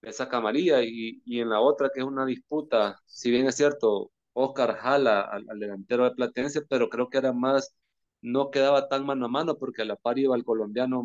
[0.02, 3.56] le saca María y, y en la otra que es una disputa, si bien es
[3.56, 7.74] cierto, Oscar jala al, delantero de Platense, pero creo que era más
[8.22, 11.04] no quedaba tan mano a mano porque a la par iba el colombiano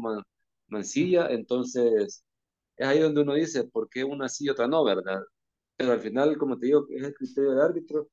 [0.67, 2.23] Mancilla, entonces
[2.77, 5.21] es ahí donde uno dice, ¿por qué una sí y otra no, verdad?
[5.77, 8.09] Pero al final, como te digo, es el criterio del árbitro.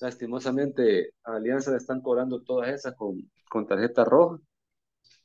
[0.00, 4.38] Lastimosamente, a Alianza le están cobrando todas esas con, con tarjeta roja.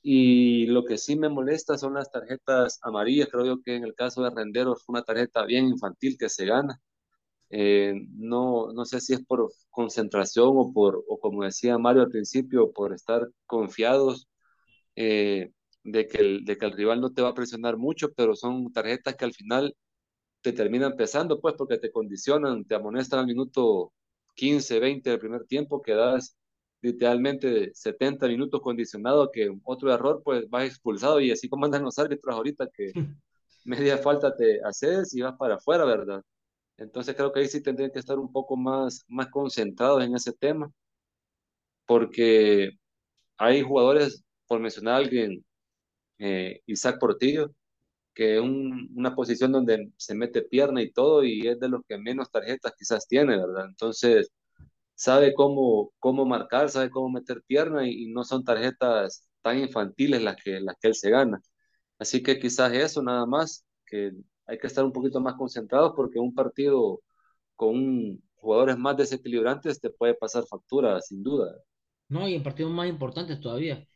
[0.01, 3.29] Y lo que sí me molesta son las tarjetas amarillas.
[3.31, 6.45] Creo yo que en el caso de Renderos fue una tarjeta bien infantil que se
[6.45, 6.79] gana.
[7.49, 12.09] Eh, no, no sé si es por concentración o por, o como decía Mario al
[12.11, 14.27] principio, por estar confiados
[14.95, 15.51] eh,
[15.83, 18.71] de, que el, de que el rival no te va a presionar mucho, pero son
[18.73, 19.75] tarjetas que al final
[20.41, 23.93] te terminan pesando, pues, porque te condicionan, te amonestan al minuto
[24.39, 26.37] 15, 20 del primer tiempo, que das
[26.81, 31.99] literalmente 70 minutos condicionado, que otro error, pues vas expulsado, y así como andan los
[31.99, 32.93] árbitros ahorita, que
[33.65, 36.23] media falta te haces y vas para afuera, ¿verdad?
[36.77, 40.31] Entonces creo que ahí sí tendrían que estar un poco más, más concentrados en ese
[40.31, 40.71] tema,
[41.85, 42.69] porque
[43.37, 45.43] hay jugadores, por mencionar a alguien,
[46.19, 47.53] eh, Isaac Portillo,
[48.19, 51.97] que es una posición donde se mete pierna y todo, y es de los que
[51.97, 53.65] menos tarjetas quizás tiene, ¿verdad?
[53.69, 54.29] Entonces,
[54.95, 60.21] sabe cómo, cómo marcar, sabe cómo meter pierna, y, y no son tarjetas tan infantiles
[60.21, 61.41] las que, las que él se gana.
[61.99, 64.11] Así que quizás eso nada más, que
[64.47, 67.01] hay que estar un poquito más concentrados porque un partido
[67.55, 71.55] con jugadores más desequilibrantes te puede pasar factura, sin duda.
[72.09, 73.87] No, y en partidos más importantes todavía.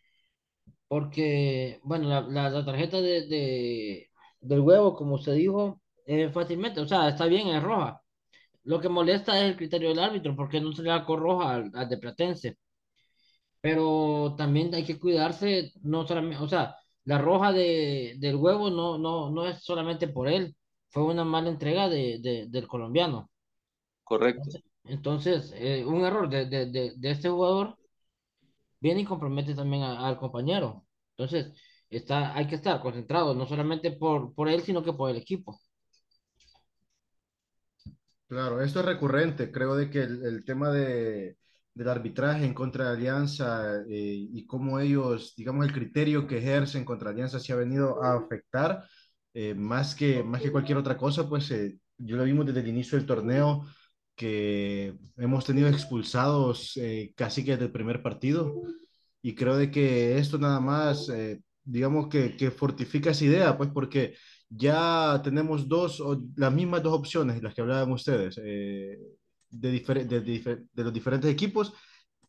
[0.87, 4.09] Porque, bueno, la, la, tarjeta de, de,
[4.43, 8.01] del huevo, como usted dijo, es fácilmente, o sea, está bien, es roja.
[8.63, 11.71] Lo que molesta es el criterio del árbitro, porque no se le da roja al,
[11.73, 12.57] al de Platense.
[13.61, 16.75] Pero también hay que cuidarse, no solamente, o sea,
[17.05, 20.55] la roja de, del huevo no, no, no es solamente por él,
[20.89, 23.29] fue una mala entrega de, del colombiano.
[24.03, 24.43] Correcto.
[24.85, 27.77] Entonces, eh, un error de, de, este jugador
[28.79, 30.85] viene y compromete también al compañero.
[31.17, 31.53] Entonces,
[31.97, 35.59] está, hay que estar concentrado, no solamente por, por él, sino que por el equipo.
[38.27, 39.51] Claro, esto es recurrente.
[39.51, 41.37] Creo de que el tema de,
[41.73, 46.85] del arbitraje en contra de Alianza eh, y cómo ellos, digamos, el criterio que ejercen
[46.85, 48.83] contra Alianza se ha venido a afectar
[49.33, 52.67] eh, más, que, más que cualquier otra cosa, pues eh, yo lo vimos desde el
[52.67, 53.65] inicio del torneo
[54.15, 56.79] que hemos tenido expulsados
[57.15, 58.53] casi que desde el primer partido
[59.23, 61.09] y creo de que esto nada más,
[61.63, 64.15] digamos que, que fortifica esa idea, pues porque
[64.49, 68.99] ya tenemos dos, o las mismas dos opciones, las que hablaban ustedes de,
[69.49, 71.73] de, de, los diferentes equipos,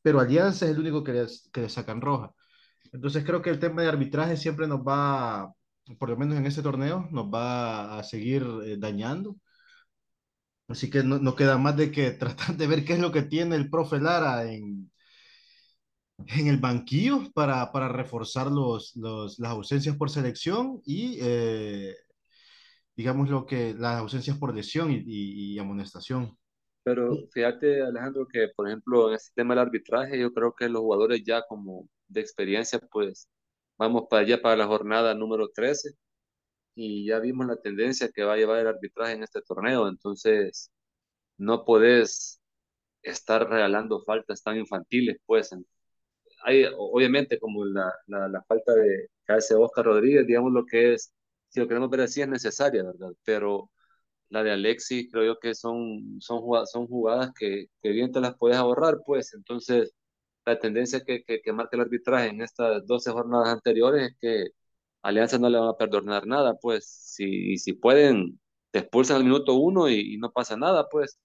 [0.02, 2.32] pero Alianza es el único que les, que sacan roja.
[2.92, 5.52] Entonces creo que el tema de arbitraje siempre nos va,
[5.98, 9.36] por lo menos en este torneo, nos va a seguir eh, dañando.
[10.68, 13.22] Así que no, no, queda más de que tratar de ver qué es lo que
[13.22, 14.90] tiene el profe Lara en,
[16.18, 21.94] en el banquillo para, para reforzar los, los, las ausencias por selección y, eh,
[22.96, 26.36] digamos, lo que, las ausencias por lesión y, y, y amonestación.
[26.82, 30.82] Pero fíjate, Alejandro, que por ejemplo en este tema del arbitraje, yo creo que los
[30.82, 33.28] jugadores ya como de experiencia, pues
[33.78, 35.92] vamos para allá para la jornada número 13
[36.74, 40.70] y ya vimos la tendencia que va a llevar el arbitraje en este torneo, entonces
[41.38, 42.40] no podés
[43.02, 45.52] estar regalando faltas tan infantiles, pues
[46.44, 51.14] hay obviamente como la, la, falta de que hace Oscar Rodríguez, digamos lo que es,
[51.48, 53.12] si lo queremos ver así es necesaria, ¿verdad?
[53.24, 53.70] Pero
[54.30, 58.20] la de Alexis creo yo que son, son, jugadas, son jugadas que, que bien te
[58.20, 59.34] las puedes ahorrar, pues.
[59.34, 59.94] Entonces
[60.46, 64.48] la tendencia que, que, marca el arbitraje en estas 12 jornadas anteriores es que
[65.02, 66.86] Alianza no le va a perdonar nada, pues.
[66.86, 71.18] Si, si pueden, te expulsan al minuto uno y no pasa nada, pues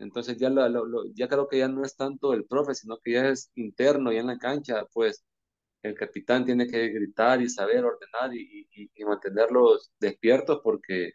[0.00, 3.12] entonces ya, lo, lo, ya creo que ya no es tanto el profe, sino que
[3.14, 5.24] ya es interno, ya en la cancha, pues
[5.82, 11.12] el capitán tiene que gritar y saber ordenar y, y, y mantenerlos despiertos porque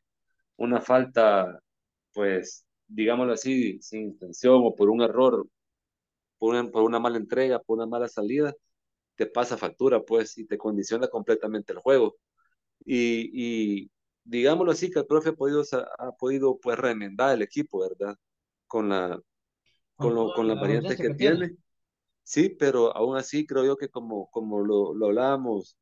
[0.58, 1.60] una falta,
[2.14, 5.48] pues, digámoslo así, sin intención o por un error,
[6.38, 8.54] por una, por una mala entrega, por una mala salida,
[9.16, 12.18] te pasa factura, pues, y te condiciona completamente el juego.
[12.86, 13.92] Y, y
[14.24, 15.64] digámoslo así, que el profe ha podido,
[16.00, 18.16] ha podido pues, remendar el equipo, ¿verdad?
[18.68, 19.20] Con la,
[19.96, 21.56] con, lo, con la variante que, que tiene.
[22.24, 25.78] Sí, pero aún así creo yo que como, como lo, lo hablábamos,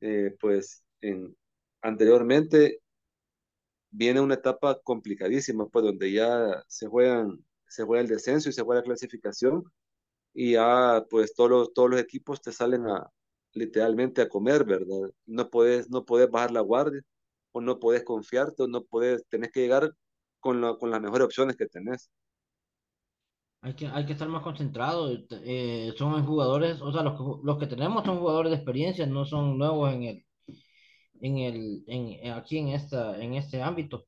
[0.00, 1.36] eh, pues, en,
[1.82, 2.80] anteriormente,
[3.90, 8.62] viene una etapa complicadísima, pues donde ya se juegan, se juega el descenso y se
[8.62, 9.64] juega la clasificación
[10.32, 13.08] y ya pues todos los, todos los equipos te salen a
[13.52, 15.10] literalmente a comer, ¿verdad?
[15.26, 17.02] No puedes, no puedes bajar la guardia
[17.52, 19.94] o no puedes confiarte o no puedes, tenés que llegar
[20.40, 22.10] con, la, con las mejores opciones que tenés.
[23.64, 25.10] Hay que, hay que estar más concentrado.
[25.30, 29.24] Eh, son jugadores, o sea, los que, los que tenemos son jugadores de experiencia, no
[29.24, 30.24] son nuevos en el,
[31.22, 34.04] en el, en, aquí en, esta, en este ámbito.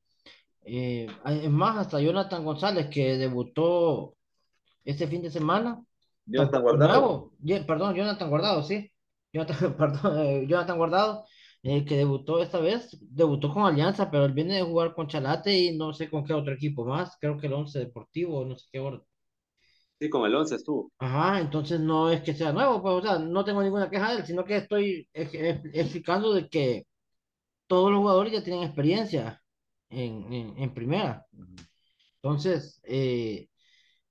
[0.63, 4.15] Eh, es más, hasta Jonathan González, que debutó
[4.85, 5.83] este fin de semana.
[6.27, 7.31] Jonathan Guardado.
[7.41, 8.91] Nuevo, perdón, Jonathan Guardado, sí.
[9.33, 11.25] Jonathan, perdón, eh, Jonathan Guardado,
[11.63, 15.51] eh, que debutó esta vez, debutó con Alianza, pero él viene de jugar con Chalate
[15.57, 18.67] y no sé con qué otro equipo más, creo que el Once Deportivo, no sé
[18.71, 19.01] qué orden.
[19.99, 20.91] Sí, con el Once estuvo.
[20.99, 24.19] Ajá, entonces no es que sea nuevo, pues, o sea, no tengo ninguna queja de
[24.19, 26.85] él, sino que estoy explicando de que
[27.67, 29.41] todos los jugadores ya tienen experiencia
[29.89, 31.25] en, en, primera.
[32.21, 33.49] Entonces, eh,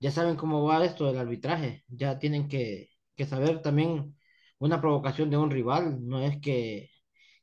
[0.00, 4.16] ya saben cómo va esto del arbitraje, ya tienen que, que, saber también
[4.58, 6.90] una provocación de un rival, no es que,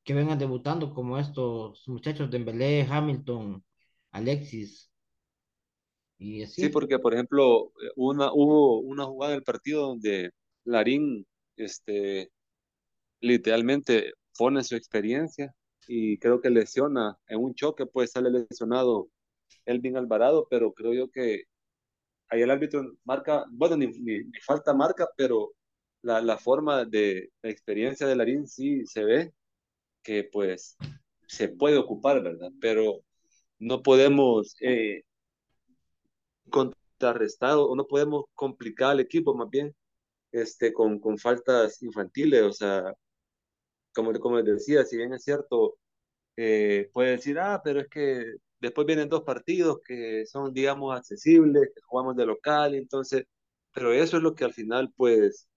[0.03, 3.63] que vengan debutando como estos muchachos de Dembélé, Hamilton,
[4.11, 4.92] Alexis.
[6.17, 6.45] Y.
[6.47, 10.31] Sí, porque por ejemplo, una, hubo una jugada del partido donde
[10.63, 11.25] Larín
[11.57, 12.31] este,
[13.19, 15.53] literalmente pone su experiencia
[15.87, 19.09] y creo que lesiona en un choque, pues sale lesionado
[19.65, 21.43] Elvin Alvarado, pero creo yo que
[22.29, 25.53] ahí el árbitro marca, bueno, ni, ni, ni falta marca, pero
[26.01, 29.33] la, la, forma de la experiencia de Larín sí se ve
[30.03, 30.77] que pues
[31.27, 32.51] se puede ocupar, ¿verdad?
[32.61, 33.03] Pero
[33.59, 35.03] no podemos eh,
[36.49, 39.75] contrarrestar o no podemos complicar al equipo más bien
[40.31, 42.93] este, con, con faltas infantiles, o sea,
[43.93, 45.77] como, como les decía, si bien es cierto,
[46.37, 51.71] eh, puede decir, ah, pero es que después vienen dos partidos que son, digamos, accesibles,
[51.75, 53.25] que jugamos de local, entonces,
[53.73, 55.47] pero eso es lo que al final, pues,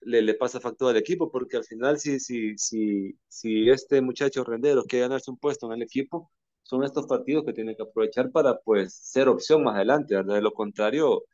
[0.00, 4.44] le, le pasa factura al equipo, porque al final, si, si, si, si este muchacho
[4.44, 6.30] Rendero quiere ganarse un puesto en el equipo,
[6.72, 10.36] son estos partidos que tiene que aprovechar para, pues, ser opción más adelante, ¿verdad?
[10.36, 11.24] De lo contrario,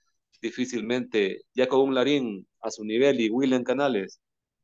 [0.42, 4.20] difícilmente, ya con un Larín a su nivel y William Canales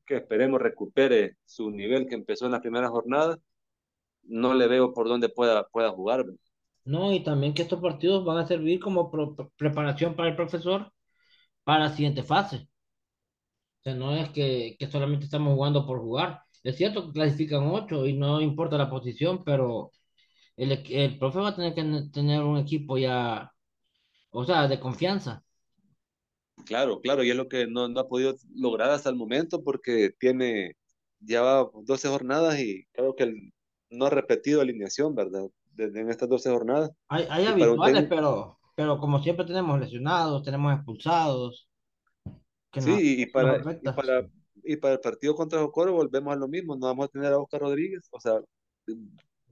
[0.07, 3.39] que esperemos recupere su nivel que empezó en la primera jornada,
[4.25, 6.25] no le veo por dónde pueda, pueda jugar.
[6.85, 9.11] No, y también que estos partidos van a servir como
[9.57, 10.93] preparación para el profesor
[11.65, 12.69] para la siguiente fase.
[13.81, 16.43] O sea, no es que, que solamente estamos jugando por jugar.
[16.63, 19.93] Es cierto que clasifican ocho y no importa la posición, pero
[20.57, 23.53] el, el profe va a tener que tener un equipo ya,
[24.31, 25.43] o sea, de confianza.
[26.67, 30.11] Claro, claro, y es lo que no, no, ha podido lograr hasta el momento porque
[30.19, 30.77] tiene
[31.21, 33.53] ya 12 jornadas y creo que
[33.91, 35.49] no ha repetido alineación, ¿verdad?
[35.73, 36.91] Desde en estas 12 jornadas.
[37.09, 41.69] Hay, hay habituales, pero, pero como siempre tenemos lesionados, tenemos expulsados.
[42.79, 44.29] sí, y, para, y, para,
[44.63, 47.39] y para el partido contra Jocoro volvemos a lo mismo, no vamos a tener a
[47.39, 48.41] Oscar Rodríguez, o sea,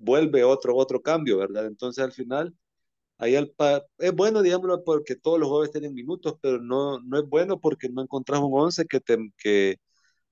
[0.02, 1.66] vuelve otro, otro cambio, ¿verdad?
[1.66, 2.54] Entonces al final
[3.18, 3.54] Ahí el
[3.98, 7.88] es bueno, digámoslo, porque todos los jueves tienen minutos, pero no, no es bueno porque
[7.88, 9.76] no encontramos un 11 que, te, que,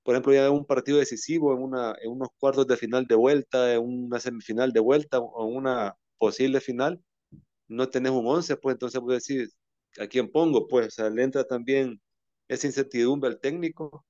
[0.03, 3.15] por ejemplo, ya en un partido decisivo, en, una, en unos cuartos de final de
[3.15, 7.01] vuelta, en una semifinal de vuelta o en una posible final,
[7.67, 9.49] no tenés un 11, pues entonces puedes decir,
[9.99, 12.01] a quién pongo, pues, le entra también
[12.47, 14.05] esa incertidumbre al técnico,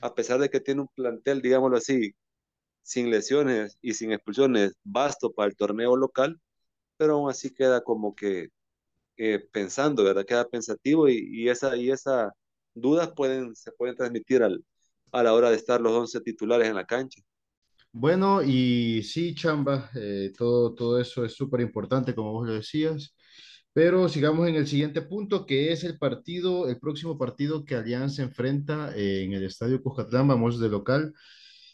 [0.00, 2.14] a pesar de que tiene un plantel, digámoslo así,
[2.86, 6.40] sin lesiones y sin expulsiones, vasto para el torneo local,
[6.96, 8.50] pero aún así queda como que
[9.16, 10.24] eh, pensando, ¿verdad?
[10.24, 12.32] Queda pensativo y, y, esa, y esa
[12.74, 14.64] dudas pueden, se pueden transmitir al,
[15.10, 17.20] a la hora de estar los 11 titulares en la cancha.
[17.90, 23.16] Bueno, y sí, Chamba, eh, todo, todo eso es súper importante, como vos lo decías.
[23.72, 28.22] Pero sigamos en el siguiente punto, que es el partido, el próximo partido que Alianza
[28.22, 30.28] enfrenta eh, en el Estadio Cuscatlán.
[30.28, 31.14] Vamos de local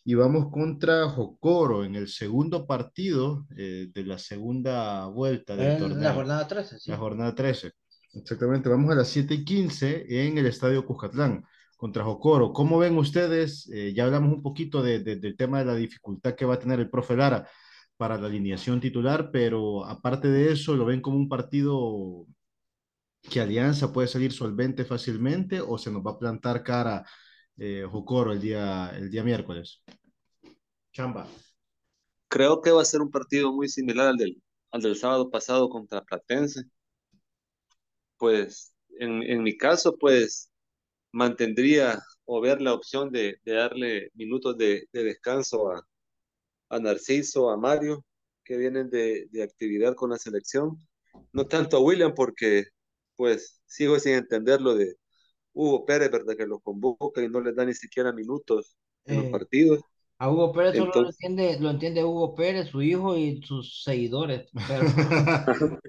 [0.05, 6.01] y vamos contra Jocoro en el segundo partido eh, de la segunda vuelta del torneo.
[6.01, 6.91] La jornada 13, sí.
[6.91, 7.73] La jornada 13.
[8.15, 11.45] Exactamente, vamos a las 7 y 15 en el Estadio Cuscatlán
[11.77, 12.53] contra Jocoro.
[12.53, 13.71] ¿Cómo ven ustedes?
[13.73, 16.59] Eh, ya hablamos un poquito de, de, del tema de la dificultad que va a
[16.59, 17.49] tener el profe Lara
[17.97, 22.27] para la alineación titular, pero aparte de eso, ¿lo ven como un partido
[23.31, 27.05] que Alianza puede salir solvente fácilmente o se nos va a plantar cara
[27.57, 29.83] eh, Jocoro el día, el día miércoles?
[30.93, 31.27] Chamba.
[32.29, 35.69] Creo que va a ser un partido muy similar al del, al del sábado pasado
[35.69, 36.63] contra Platense.
[38.17, 40.51] Pues en, en mi caso, pues
[41.13, 45.83] mantendría o ver la opción de, darle minutos de, de descanso a,
[46.71, 48.05] a, Narciso, a Mario,
[48.45, 50.77] que vienen de, de, actividad con la selección.
[51.33, 52.65] No tanto a William, porque
[53.17, 54.97] pues sigo sin entender lo de
[55.55, 56.37] Hugo Pérez, ¿verdad?
[56.37, 59.81] Que lo convoca y no les da ni siquiera minutos en eh, los partidos.
[60.19, 63.83] A Hugo Pérez Entonces, solo lo entiende, lo entiende Hugo Pérez, su hijo y sus
[63.83, 64.49] seguidores.
[64.69, 65.81] Pero...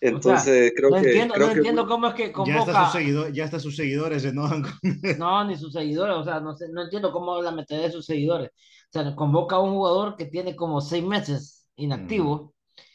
[0.00, 1.08] Entonces, o sea, creo no que.
[1.08, 1.58] Entiendo, creo no que...
[1.58, 2.54] entiendo cómo es que convoca.
[2.54, 4.72] Ya hasta, sus seguidor, ya hasta sus seguidores se enojan con
[5.18, 8.04] No, ni sus seguidores, o sea, no, sé, no entiendo cómo la meter de sus
[8.04, 8.50] seguidores.
[8.50, 12.86] O sea, convoca a un jugador que tiene como seis meses inactivo, mm.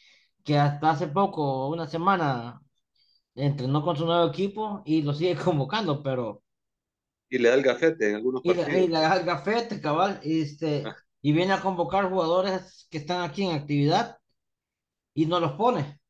[0.44, 2.60] que hasta hace poco, una semana,
[3.34, 6.42] entrenó con su nuevo equipo y lo sigue convocando, pero.
[7.28, 8.72] Y le da el gafete en algunos y partidos.
[8.72, 10.96] Le, y le da el gafete, cabal, y, este, ah.
[11.22, 14.18] y viene a convocar jugadores que están aquí en actividad
[15.14, 16.00] y no los pone.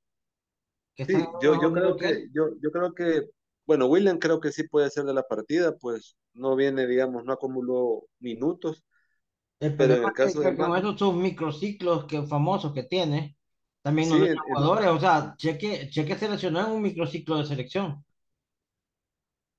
[0.96, 3.28] Sí, yo, yo, creo que, yo, yo creo que,
[3.66, 7.32] bueno, William creo que sí puede ser de la partida, pues no viene, digamos, no
[7.32, 8.84] acumuló minutos.
[9.58, 12.84] El pero en el caso es que, de como esos son microciclos que, famosos que
[12.84, 13.36] tiene,
[13.84, 17.92] también sí, no jugadores, o sea, Cheque, Cheque se lesionó en un microciclo de selección.
[17.92, 18.04] O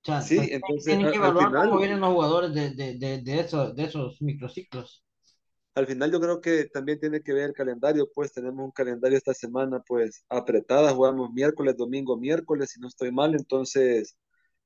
[0.03, 3.39] sea, sí, entonces tienen que evaluar final, cómo vienen los jugadores de, de, de, de,
[3.39, 5.05] esos, de esos microciclos
[5.75, 9.17] al final yo creo que también tiene que ver el calendario, pues tenemos un calendario
[9.17, 14.17] esta semana pues apretada, jugamos miércoles, domingo, miércoles, si no estoy mal, entonces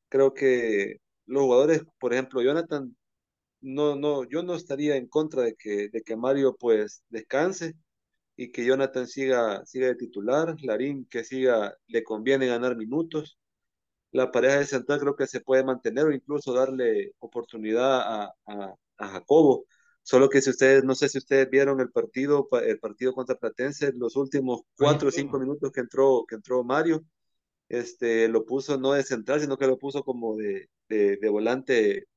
[0.10, 2.96] creo que los jugadores, por ejemplo, Jonathan,
[3.62, 7.76] no, no, yo no estaría en contra de que, de que Mario pues descanse
[8.42, 13.38] y que Jonathan siga, siga de titular, Larín que siga, le conviene ganar minutos,
[14.12, 18.76] la pareja de central creo que se puede mantener o incluso darle oportunidad a, a,
[19.00, 19.66] a Jacobo,
[20.04, 23.94] Solo que si ustedes, no sé si ustedes vieron el partido, el partido contra Platense,
[23.94, 27.04] los últimos cuatro o cinco minutos que entró, que entró Mario,
[27.68, 32.08] este, lo puso no de central, sino que lo puso como de, de, de volante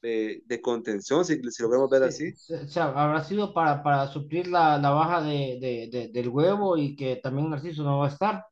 [0.00, 2.54] de, de, contención, si, si, lo vemos ver sí, así.
[2.54, 7.16] O sea, habrá sido para, para suplir la, la baja de, del huevo y que
[7.16, 8.46] también Narciso no va a estar.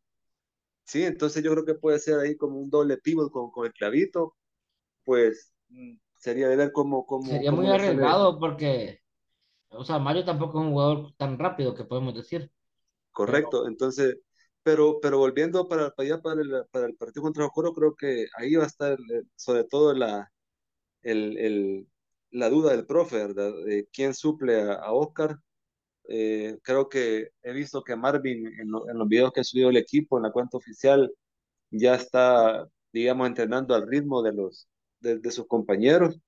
[0.84, 3.72] Sí, entonces yo creo que puede ser ahí como un doble pivot con, con el
[3.72, 4.36] clavito,
[5.04, 7.04] pues mm, sería de ver cómo...
[7.06, 9.00] cómo sería cómo muy arriesgado porque,
[9.68, 12.50] o sea, Mario tampoco es un jugador tan rápido que podemos decir.
[13.10, 13.68] Correcto, pero...
[13.68, 14.18] entonces,
[14.62, 18.26] pero, pero volviendo para, para allá, para el, para el partido contra Jocoro, creo que
[18.36, 18.98] ahí va a estar
[19.36, 20.30] sobre todo la,
[21.02, 21.88] el, el,
[22.30, 23.52] la duda del profe, ¿verdad?
[23.64, 25.38] De quién suple a, a Oscar.
[26.08, 29.70] Eh, creo que he visto que Marvin en, lo, en los videos que ha subido
[29.70, 31.12] el equipo en la cuenta oficial
[31.70, 34.68] ya está, digamos, entrenando al ritmo de los,
[35.00, 36.18] de, sus compañeros.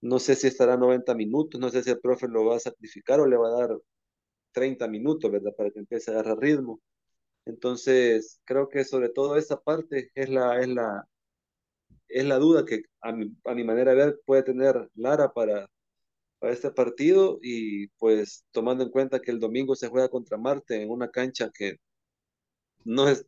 [0.00, 3.20] No sé si estará 90 minutos, no sé si el profe lo va a sacrificar
[3.20, 3.78] o le va a dar
[4.52, 5.54] 30 minutos, ¿verdad?
[5.56, 6.80] Para que empiece a agarrar ritmo.
[7.46, 11.08] Entonces, creo que sobre todo esa parte es la, es la,
[12.08, 15.68] es la duda que a mi, a mi manera de ver puede tener Lara para,
[16.38, 20.82] para este partido y pues tomando en cuenta que el domingo se juega contra Marte
[20.82, 21.78] en una cancha que
[22.84, 23.26] no es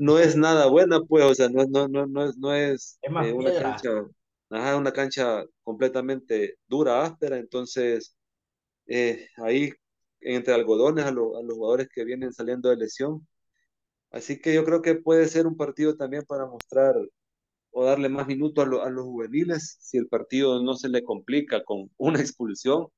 [0.00, 3.12] no es nada buena, pues, o sea, no, no, no, no es, no es, es
[3.12, 3.90] eh, una cancha,
[4.48, 8.16] ajá, una cancha completamente dura, áspera, entonces
[8.86, 9.72] eh, ahí
[10.20, 13.26] entre algodones a, lo, a, los jugadores que vienen saliendo de lesión.
[14.10, 16.96] Así que yo creo que puede ser un partido también para mostrar
[17.72, 21.02] o darle más minutos a, lo, a los juveniles, si el partido no se le
[21.04, 22.88] complica con una expulsión.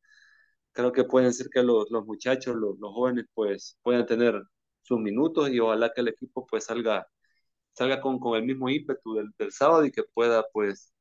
[0.73, 4.43] Creo que pueden ser que los, los muchachos, los, los jóvenes, pues puedan tener
[4.83, 7.07] sus minutos y ojalá que el equipo pues salga
[7.73, 10.93] salga con, con el mismo ímpetu del, del sábado y que pueda pues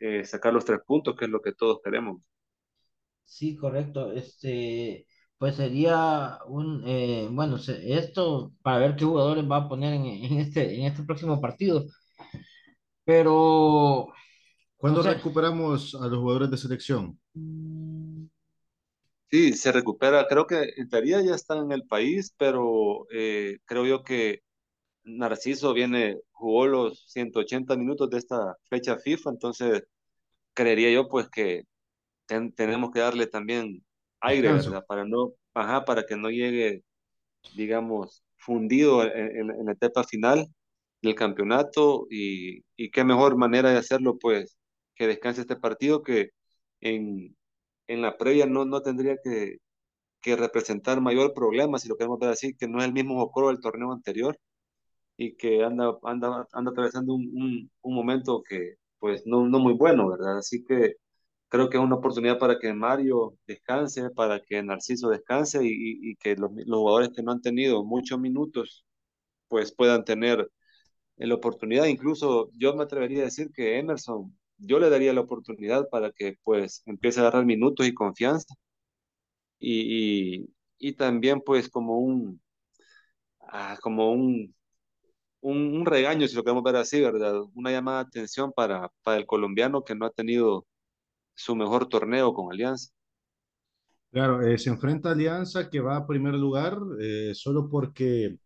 [0.00, 2.22] eh, sacar los tres puntos, que es lo que todos queremos.
[3.24, 4.12] Sí, correcto.
[4.12, 5.06] Este,
[5.36, 10.38] pues sería un, eh, bueno, esto para ver qué jugadores va a poner en, en,
[10.40, 11.86] este, en este próximo partido.
[13.08, 14.12] Pero...
[14.76, 17.18] ¿Cuándo recuperamos a los jugadores de selección?
[19.30, 20.26] Sí, se recupera.
[20.28, 24.42] Creo que en teoría ya están en el país, pero eh, creo yo que
[25.04, 29.84] Narciso viene, jugó los 180 minutos de esta fecha FIFA, entonces
[30.52, 31.62] creería yo pues que
[32.26, 33.82] tenemos que darle también
[34.20, 34.84] aire, ¿verdad?
[34.86, 36.84] Para no, ajá, para que no llegue,
[37.56, 40.46] digamos, fundido en, la etapa final
[41.02, 44.58] del campeonato y, y, qué mejor manera de hacerlo pues
[44.94, 46.30] que descanse este partido que
[46.80, 47.36] en,
[47.88, 49.58] en la previa no, no tendría que,
[50.20, 53.48] que representar mayor problema, si lo queremos ver así, que no es el mismo Jocoro
[53.48, 54.38] del torneo anterior
[55.16, 59.74] y que anda, anda, anda atravesando un, un, un momento que pues no, no muy
[59.74, 60.38] bueno, ¿verdad?
[60.38, 60.96] Así que
[61.48, 66.16] creo que es una oportunidad para que Mario descanse, para que Narciso descanse y, y
[66.16, 68.84] que los, los, jugadores que no han tenido muchos minutos
[69.48, 70.50] pues puedan tener
[71.26, 71.86] la oportunidad.
[71.86, 76.36] Incluso yo me atrevería a decir que Emerson, yo le daría la oportunidad para que
[76.44, 78.54] pues empiece a agarrar minutos y confianza.
[79.60, 80.48] Y,
[80.78, 82.40] y, también pues como un,
[83.40, 84.54] ah, como un,
[85.40, 87.40] un, regaño, si lo queremos ver así, ¿verdad?
[87.54, 90.66] Una llamada de atención para, para el colombiano que no ha tenido
[91.34, 92.92] su mejor torneo con Alianza.
[94.10, 98.38] Claro, eh, se enfrenta Alianza que va a primer lugar eh, solo porque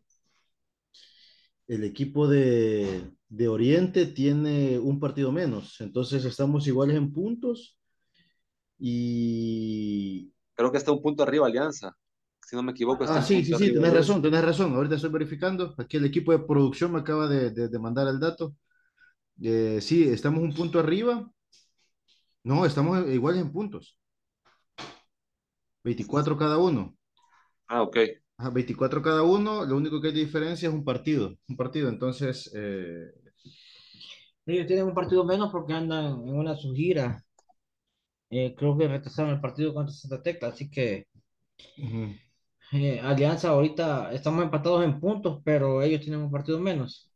[1.75, 7.79] el equipo de, de, Oriente tiene un partido menos, entonces estamos iguales en puntos
[8.79, 10.33] y...
[10.55, 11.97] Creo que está un punto arriba Alianza,
[12.47, 13.05] si no me equivoco.
[13.05, 16.41] ah, sí, sí, sí, tenés razón, tenés razón, ahorita estoy verificando, aquí el equipo de
[16.41, 18.55] producción me acaba de, de, de mandar el dato.
[19.41, 21.33] Eh, sí, estamos un punto arriba
[22.45, 23.99] no, estamos iguales en puntos.
[25.85, 26.97] 24 cada uno.
[27.69, 27.97] Ah, ok.
[28.43, 31.39] Ajá, 24 cada uno, lo único que hay de diferencia es un partido.
[31.47, 32.51] Un partido, entonces.
[32.53, 33.13] Eh...
[34.47, 37.25] Ellos tienen un partido menos porque andan en una subgira.
[38.31, 41.07] Eh, creo que retrasaron el partido contra Santa Tecla, así que.
[41.79, 42.21] Uh -huh.
[42.73, 47.13] eh, Alianza ahorita estamos empatados en puntos, pero ellos tienen un partido menos.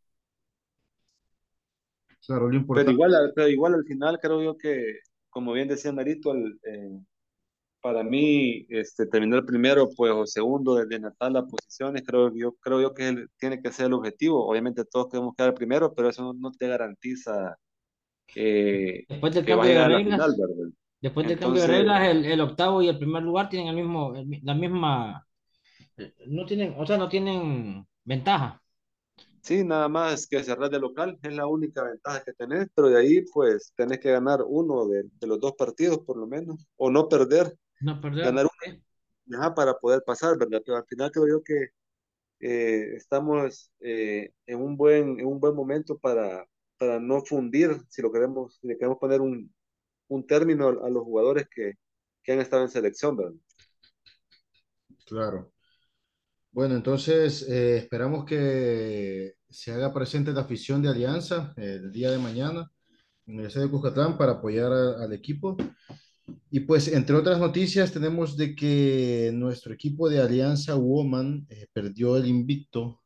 [2.24, 2.92] Claro, lo importante.
[2.92, 7.00] Pero igual, pero igual al final creo yo que como bien decía Marito, el, eh,
[7.80, 12.80] para mí este, terminar primero pues, o segundo desde natal las posiciones, creo, yo, creo
[12.80, 14.46] yo que él, tiene que ser el objetivo.
[14.46, 17.56] Obviamente todos queremos quedar primero, pero eso no, te garantiza
[18.34, 20.74] eh, después del que cambio de reglas, final.
[21.00, 24.14] Después del cambio de reglas, el, el, octavo y el primer lugar tienen el mismo,
[24.16, 25.26] el, la misma,
[26.26, 28.60] no tienen, o sea, no tienen ventaja.
[29.42, 32.98] Sí, nada más que cerrar de local es la única ventaja que tenés, pero de
[32.98, 36.90] ahí pues tenés que ganar uno de, de los dos partidos por lo menos, o
[36.90, 37.56] no perder.
[37.80, 38.00] No.
[38.00, 38.46] Ganar
[39.26, 40.62] uno ajá, para poder pasar, ¿verdad?
[40.64, 41.68] Pero al final creo yo que
[42.40, 46.46] eh, estamos eh, en, un buen, en un buen momento para,
[46.78, 49.52] para no fundir, si lo queremos, si le queremos poner un,
[50.08, 51.74] un término a, a los jugadores que,
[52.22, 53.34] que han estado en selección, ¿verdad?
[55.06, 55.52] Claro.
[56.50, 62.10] Bueno, entonces eh, esperamos que se haga presente la afición de Alianza eh, el día
[62.10, 62.70] de mañana
[63.26, 65.56] en el estadio Cuscatlán para apoyar a, al equipo.
[66.50, 72.16] Y pues, entre otras noticias, tenemos de que nuestro equipo de Alianza Woman eh, perdió
[72.16, 73.02] el invicto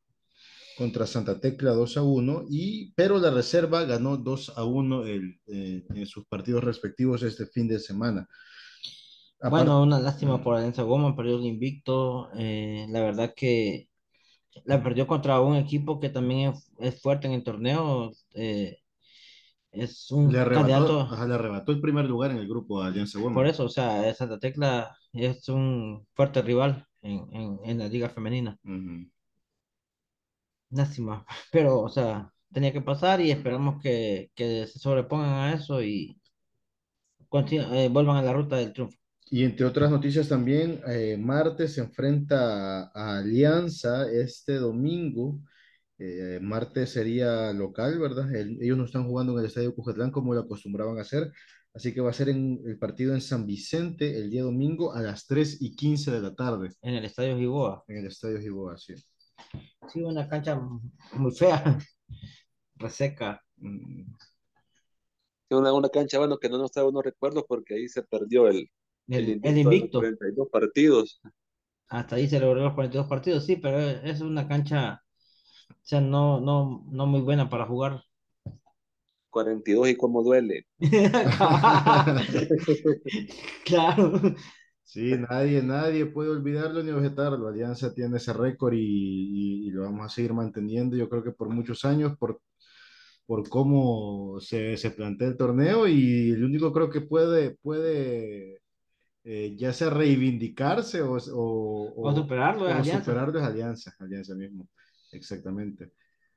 [0.78, 5.38] contra Santa Tecla 2 a 1, y, pero la reserva ganó 2 a 1 el,
[5.46, 8.26] eh, en sus partidos respectivos este fin de semana.
[9.42, 12.30] Aparte, bueno, una lástima por Alianza Woman, perdió el invicto.
[12.34, 13.88] Eh, la verdad que
[14.64, 18.12] la perdió contra un equipo que también es, es fuerte en el torneo.
[18.34, 18.80] Eh,
[19.72, 21.00] es un le arrebató, candidato.
[21.00, 23.34] Ajá, le arrebató el primer lugar en el grupo de Alianza Woman.
[23.34, 28.08] Por eso, o sea, Santa Tecla es un fuerte rival en, en, en la liga
[28.08, 28.58] femenina.
[28.64, 29.10] Uh -huh.
[30.70, 35.82] Lástima, pero, o sea, tenía que pasar y esperamos que, que se sobrepongan a eso
[35.82, 36.16] y
[37.32, 38.96] eh, vuelvan a la ruta del triunfo.
[39.30, 45.38] Y entre otras noticias también, eh, Martes se enfrenta a, a, Alianza este domingo.
[46.03, 48.34] Eh, Martes sería local, ¿verdad?
[48.34, 51.30] El, ellos no están jugando en el Estadio Cujatlán como lo acostumbraban a hacer.
[51.74, 55.03] Así que va a ser en el partido en San Vicente el día domingo a
[55.03, 56.70] las 3 y 15 de la tarde.
[56.80, 57.84] En el Estadio Giboa.
[57.86, 58.94] En el Estadio Giboa, sí.
[59.88, 60.59] Sí, una cancha
[61.12, 61.78] muy fea,
[62.76, 63.42] reseca.
[63.59, 64.14] Mm.
[65.51, 68.70] Una, una cancha, bueno, que no nos trae unos recuerdos porque ahí se perdió el,
[69.09, 69.59] el, el, invicto.
[69.59, 69.98] El invicto.
[69.98, 71.20] 42 partidos.
[71.88, 75.03] Hasta ahí se logró los 42 partidos, sí, pero es una cancha
[75.70, 78.02] O sea, no, no, no muy buena para jugar.
[79.30, 80.66] 42 y cómo duele.
[83.64, 84.20] claro.
[84.82, 87.46] Sí, nadie, nadie puede olvidarlo ni objetarlo.
[87.46, 91.48] Alianza tiene ese récord y, y, lo vamos a seguir manteniendo, yo creo que por
[91.48, 92.40] muchos años, por,
[93.24, 98.62] por cómo se, se plantea el torneo y el único creo que puede, puede
[99.22, 102.98] eh, ya sea reivindicarse o, o, o superarlo, o Alianza.
[102.98, 104.66] superarlo es Alianza, Alianza mismo,
[105.12, 105.92] exactamente.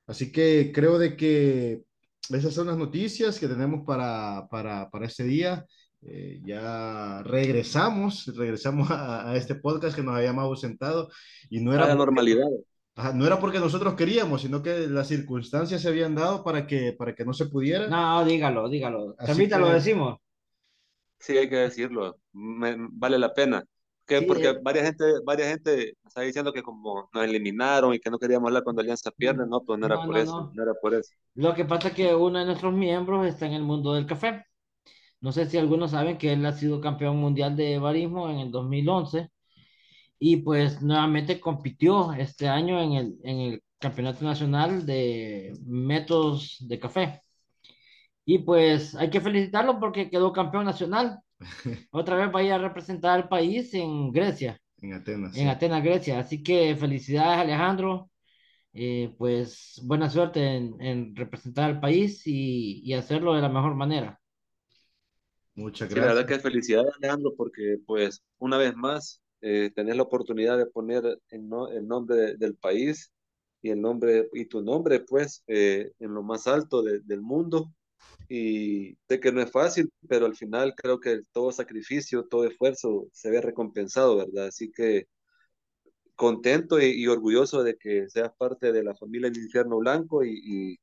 [0.06, 1.84] Así que creo de que
[2.30, 5.66] esas son las noticias que tenemos para, para, para este día.
[6.06, 11.10] Eh, ya regresamos, regresamos a, a, este podcast que nos habíamos ausentado
[11.50, 11.88] y no era...
[11.88, 12.46] La normalidad.
[13.14, 17.16] no era porque nosotros queríamos, sino que las circunstancias se habían dado para que, para
[17.16, 17.88] que no se pudiera.
[17.88, 19.16] No, dígalo, dígalo.
[19.18, 20.20] Ahorita lo decimos.
[21.20, 22.20] Sí, hay que decirlo.
[22.34, 23.64] vale la pena.
[24.06, 24.60] Que, porque eh.
[24.62, 28.64] varias gente, varias gente está diciendo que como nos eliminaron y que no queríamos hablar
[28.64, 30.64] cuando Alianza pierde, no, pues no era por eso, no.
[30.64, 31.14] era por eso.
[31.36, 34.46] Lo que pasa es que uno de nuestros miembros está en el mundo del café.
[35.22, 38.52] No sé si algunos saben que él ha sido campeón mundial de barismo en el
[38.52, 39.30] 2011
[40.20, 46.80] y pues nuevamente compitió este año en el, en el Campeonato Nacional de Métodos de
[46.80, 47.22] Café.
[48.26, 51.20] Y pues hay que felicitarlo porque quedó campeón nacional.
[51.92, 54.60] Otra vez va a ir a representar al país en Grecia.
[54.78, 55.38] En Atenas.
[55.38, 56.20] En Atenas, Grecia.
[56.20, 58.10] Así que felicidades Alejandro.
[58.76, 64.20] Eh, pues buena suerte en, representar al país y, hacerlo de la mejor manera.
[65.54, 66.08] Muchas gracias.
[66.08, 70.66] la verdad que felicidades Alejandro porque pues una vez más eh, tenés la oportunidad de
[70.66, 73.14] poner el, nombre del país
[73.62, 77.72] y el nombre y tu nombre pues eh, en lo más alto del mundo
[78.30, 83.08] y sé que no es fácil, pero al final creo que todo sacrificio, todo esfuerzo
[83.12, 84.48] se ve recompensado, ¿verdad?
[84.48, 85.08] Así que
[86.16, 90.80] contento y, orgulloso de que seas parte de la familia del infierno blanco y,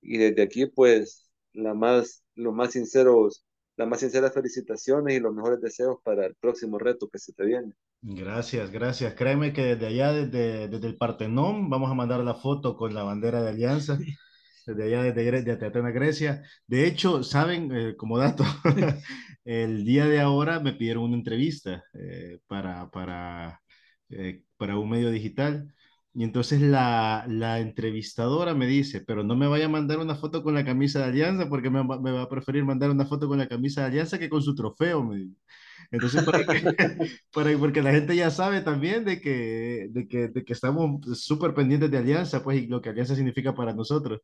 [0.00, 3.44] y, desde aquí pues la más, los más sinceros,
[3.76, 7.44] las más sinceras felicitaciones y los mejores deseos para el próximo reto que se te
[7.44, 7.74] viene.
[8.00, 9.14] Gracias, gracias.
[9.14, 13.04] Créeme que desde allá, desde, desde el Partenón, vamos a mandar la foto con la
[13.04, 13.98] bandera de Alianza.
[14.66, 16.42] desde allá, desde, de Atenas, Grecia.
[16.66, 18.44] De hecho, saben, eh, como dato,
[19.44, 23.60] el día de ahora me pidieron una entrevista eh, para, para,
[24.10, 25.72] eh, para un medio digital.
[26.14, 30.42] Y entonces la, la, entrevistadora me dice, pero no me vaya a mandar una foto
[30.42, 33.38] con la camisa de Alianza porque me, me va a preferir mandar una foto con
[33.38, 35.02] la camisa de Alianza que con su trofeo.
[35.04, 35.28] Me
[35.92, 36.38] entonces, para
[37.32, 41.54] para, porque la gente ya sabe también de que, de que, de que estamos súper
[41.54, 44.20] pendientes de Alianza, pues, y lo que Alianza significa para nosotros.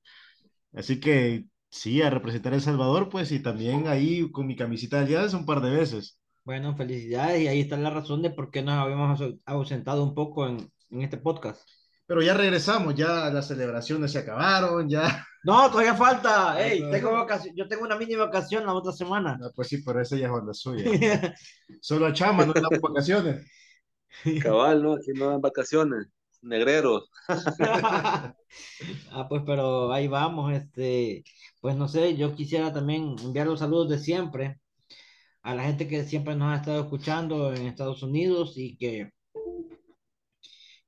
[0.73, 4.97] Así que sí, a representar a El Salvador, pues, y también ahí con mi camiseta
[4.99, 6.19] de Alianza un par de veces.
[6.45, 10.49] Bueno, felicidades, y ahí está la razón de por qué nos habíamos ausentado un poco
[10.49, 11.69] en, en este podcast.
[12.09, 15.25] Pero ya regresamos, ya las celebraciones se acabaron, ya.
[15.45, 16.57] No, todavía falta.
[16.59, 19.39] Hey, tengo yo tengo una mini vacación la otra semana.
[19.55, 20.85] pues sí, pero esa ya es onda suya.
[21.81, 23.47] Solo a chama, no damos vacaciones.
[24.43, 26.09] Cabal, no, aquí no dan vacaciones.
[26.43, 27.09] Negreros.
[27.29, 28.35] ah,
[29.29, 31.23] pues, pero ahí vamos, este,
[31.61, 34.61] pues no sé, yo quisiera también enviar los saludos de siempre
[35.43, 39.13] a la gente que siempre nos ha estado escuchando en Estados Unidos y que,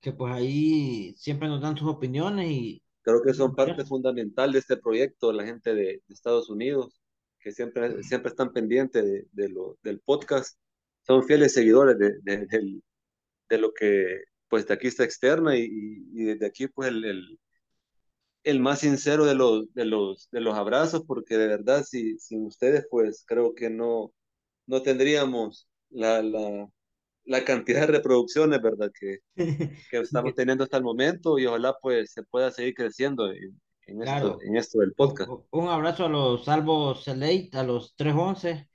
[0.01, 4.59] que pues ahí siempre nos dan sus opiniones y Creo que son parte fundamental de
[4.59, 7.01] este proyecto, la gente de, Estados Unidos,
[7.39, 10.59] que siempre, siempre están pendientes de, de lo, del podcast,
[11.07, 12.47] son fieles seguidores de, de,
[13.49, 15.65] de, lo que pues de aquí está externa y,
[16.13, 17.41] y desde aquí pues el, el,
[18.45, 22.45] el, más sincero de los, de, los, de los abrazos, porque de verdad si, sin
[22.47, 24.13] ustedes pues creo que no,
[24.67, 26.69] no tendríamos la, la,
[27.25, 28.91] la cantidad de reproducciones, ¿verdad?
[28.99, 29.19] Que,
[29.91, 34.03] que estamos teniendo hasta el momento y ojalá pues se pueda seguir creciendo en, en,
[34.03, 35.31] esto, en esto, del podcast.
[35.51, 38.69] Un abrazo a los salvos Select, a los 311.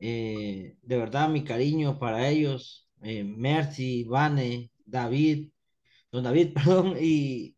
[0.00, 2.88] Eh, de verdad, mi cariño para ellos.
[3.02, 5.50] Eh, Mercy, Vane, David,
[6.10, 7.56] don David, perdón, y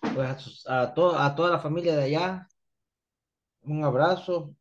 [0.00, 2.48] pues a, a, a toda la familia de allá.
[3.62, 4.54] Un abrazo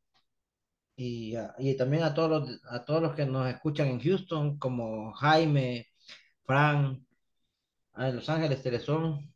[0.96, 5.14] y, y también a todos, los, a todos los que nos escuchan en Houston, como
[5.14, 5.88] Jaime,
[6.44, 7.06] Fran,
[7.98, 9.34] en Los Ángeles, Telezón.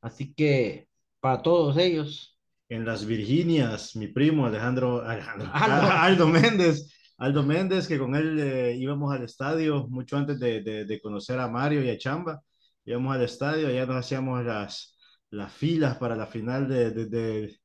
[0.00, 0.88] Así que
[1.20, 2.38] para todos ellos.
[2.68, 6.26] En las Virginias, mi primo Alejandro, Alejandro Aldo.
[6.28, 11.38] Méndez, Aldo Méndez, que con él eh, íbamos al estadio mucho antes de, de, conocer
[11.38, 12.42] a Mario y a Chamba.
[12.84, 14.96] Íbamos al estadio, allá nos hacíamos las,
[15.30, 17.61] las filas para la final de, de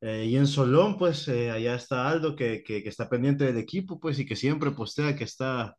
[0.00, 3.98] eh, y en Solón, pues eh, allá está Aldo, que, que, está pendiente del equipo,
[3.98, 5.76] pues, y que siempre postea que está,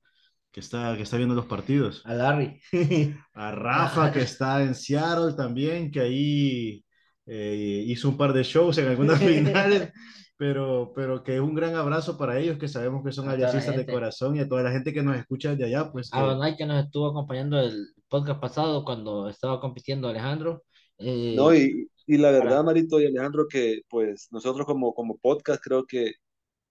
[0.52, 2.02] que está, que está viendo los partidos.
[2.06, 2.60] A Larry.
[3.34, 6.86] A Rafa, que está en Seattle también, que ahí
[7.26, 9.94] eh, hizo un par de shows en algunas finales,
[10.36, 14.36] pero, pero que un gran abrazo para ellos, que sabemos que son aliancistas de corazón
[14.36, 15.92] y a toda la gente que nos escucha de allá.
[15.94, 20.64] Pues, A Donay que nos estuvo acompañando el podcast pasado cuando estaba compitiendo Alejandro.
[20.98, 25.62] Eh, no, y, y la verdad, Marito y Alejandro, que pues nosotros como, como podcast
[25.64, 26.14] creo que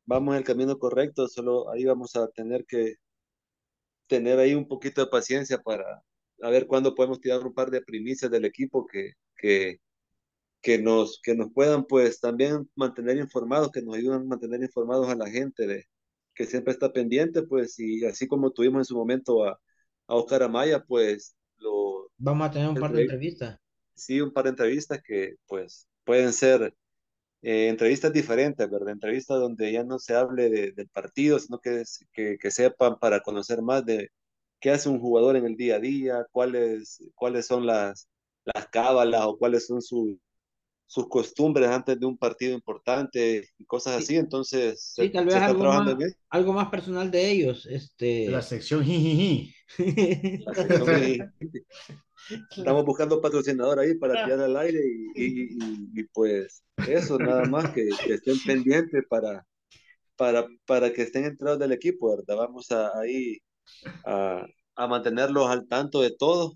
[0.05, 2.97] vamos en el camino correcto, solo ahí vamos a tener que
[4.09, 6.03] tener ahí un poquito de paciencia para
[6.43, 9.79] a ver cuándo podemos tirar un par de primicias del equipo que, que,
[10.61, 15.09] que, nos, que nos puedan pues también mantener informados, que nos ayuden a mantener informados
[15.09, 15.85] a la gente de,
[16.35, 19.53] que siempre está pendiente, pues, y así como tuvimos en su momento a,
[20.09, 22.11] a Oscar Amaya, pues lo...
[22.17, 23.61] Vamos a tener un par de entrevistas.
[23.99, 26.75] Sí, un par de entrevistas que pues pueden ser
[27.43, 28.91] eh, entrevistas diferentes, ¿verdad?
[28.91, 31.83] Entrevistas donde ya no se hable de, del partido, sino que,
[32.13, 34.11] que, que, sepan para conocer más de
[34.61, 38.09] qué hace un jugador en el día a día, cuáles, cuáles son las,
[38.45, 40.19] las cábalas o cuáles son sus
[40.89, 45.65] sus costumbres antes de un partido importante y cosas así, entonces sí, tal vez algo,
[45.65, 45.97] más,
[46.31, 47.67] algo más personal de ellos.
[47.67, 48.31] Este...
[48.31, 49.55] La sección jijiji.
[52.57, 54.81] Estamos buscando patrocinador ahí para tirar al aire
[55.15, 55.59] y,
[55.99, 59.47] y, pues eso, nada más que, estén pendientes para,
[60.17, 62.37] para, para que estén entrados del equipo, ¿verdad?
[62.37, 63.39] Vamos a, ahí
[64.05, 64.47] a,
[64.77, 66.55] a mantenerlos al tanto de todo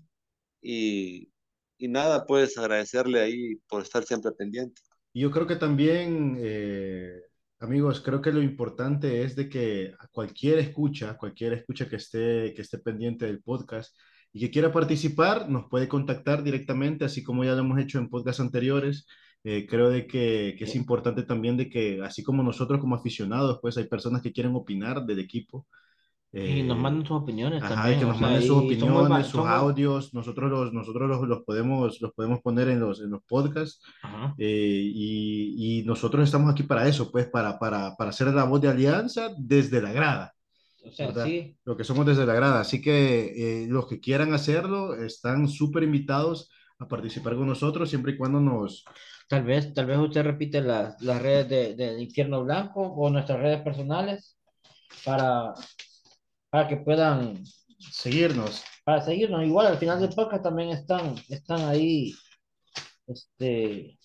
[0.61, 1.29] y,
[1.77, 4.81] y nada, pues agradecerle ahí por estar siempre pendiente.
[5.13, 7.21] Yo creo que también, eh,
[7.59, 12.61] amigos, creo que lo importante es de que cualquier escucha, cualquier escucha que esté, que
[12.61, 13.95] esté pendiente del podcast
[14.33, 18.09] y que quiera participar, nos puede contactar directamente, así como ya lo hemos hecho en
[18.09, 19.07] podcasts anteriores.
[19.45, 23.59] Eh, creo de que, que, es importante también de que, así como nosotros como aficionados,
[23.61, 25.67] pues hay personas que quieren opinar del equipo
[26.33, 27.99] y nos mandan sus opiniones también.
[27.99, 30.13] que nos manden sus opiniones, sus audios.
[30.15, 33.83] Nosotros los, nosotros los, los, podemos, los podemos poner en los, en los podcasts.
[34.39, 38.61] Eh, y, y, nosotros estamos aquí para eso, pues, para, para, para hacer la voz
[38.61, 40.32] de alianza desde la grada.
[40.85, 41.55] O sea, sí.
[41.65, 42.59] Lo que somos desde la grada.
[42.59, 48.13] Así que eh, los que quieran hacerlo están súper invitados a participar con nosotros, siempre
[48.13, 48.83] y cuando nos...
[49.29, 53.39] Tal vez, tal vez usted repite las, las redes de, de Infierno Blanco o nuestras
[53.39, 54.37] redes personales
[55.05, 55.53] para
[56.53, 57.43] para que puedan
[57.79, 58.63] seguirnos.
[58.85, 59.43] Para seguirnos.
[59.43, 62.13] Igual al final del podcast también están, están ahí.
[63.07, 63.97] Este.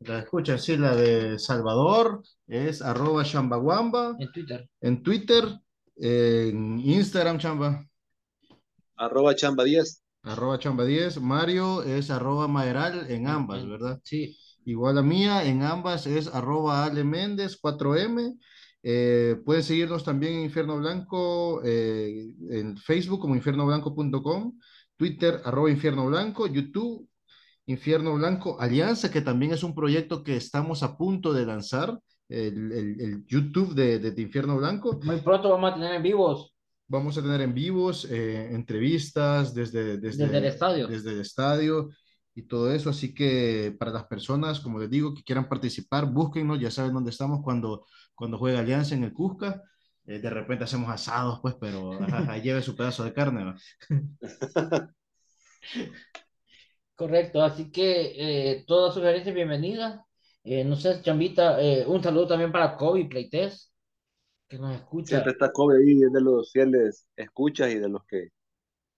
[0.00, 4.16] La escucha, sí, la de Salvador es arroba chambaguamba.
[4.18, 4.68] En Twitter.
[4.80, 5.44] En Twitter,
[5.96, 7.86] en Instagram, chamba.
[8.96, 10.02] Arroba chamba 10.
[10.22, 11.20] Arroba chamba 10.
[11.20, 14.00] Mario es arroba maeral en ambas, ¿verdad?
[14.04, 14.36] Sí.
[14.64, 18.36] Igual a mía, en ambas es arroba Ale Méndez 4M.
[18.82, 24.58] Eh, pueden seguirnos también en Infierno Blanco, eh, en Facebook como infiernoblanco.com,
[24.96, 27.08] Twitter arroba Infierno Blanco, YouTube
[27.66, 31.98] Infierno Blanco Alianza, que también es un proyecto que estamos a punto de lanzar,
[32.28, 34.98] el, el, YouTube de, de, Infierno Blanco.
[35.02, 36.54] Muy pronto vamos a tener en vivos.
[36.88, 40.86] Vamos a tener en vivos eh, entrevistas desde, desde, desde el estadio.
[40.86, 41.90] Desde el estadio
[42.34, 42.90] y todo eso.
[42.90, 47.10] Así que para las personas, como les digo, que quieran participar, búsquennos, ya saben dónde
[47.10, 49.62] estamos cuando cuando juega Alianza en el Cusca.
[50.06, 52.00] Eh, de repente hacemos asados, pues, pero
[52.42, 53.54] lleve su pedazo de carne.
[56.96, 60.00] Correcto, así que eh, todas sugerencias bienvenidas.
[60.48, 63.72] Eh, no sé, Chambita, eh, un saludo también para Kobe Playtest,
[64.48, 65.08] que nos escucha.
[65.16, 68.28] Siempre está Kobe ahí, es de los fieles escuchas y de los que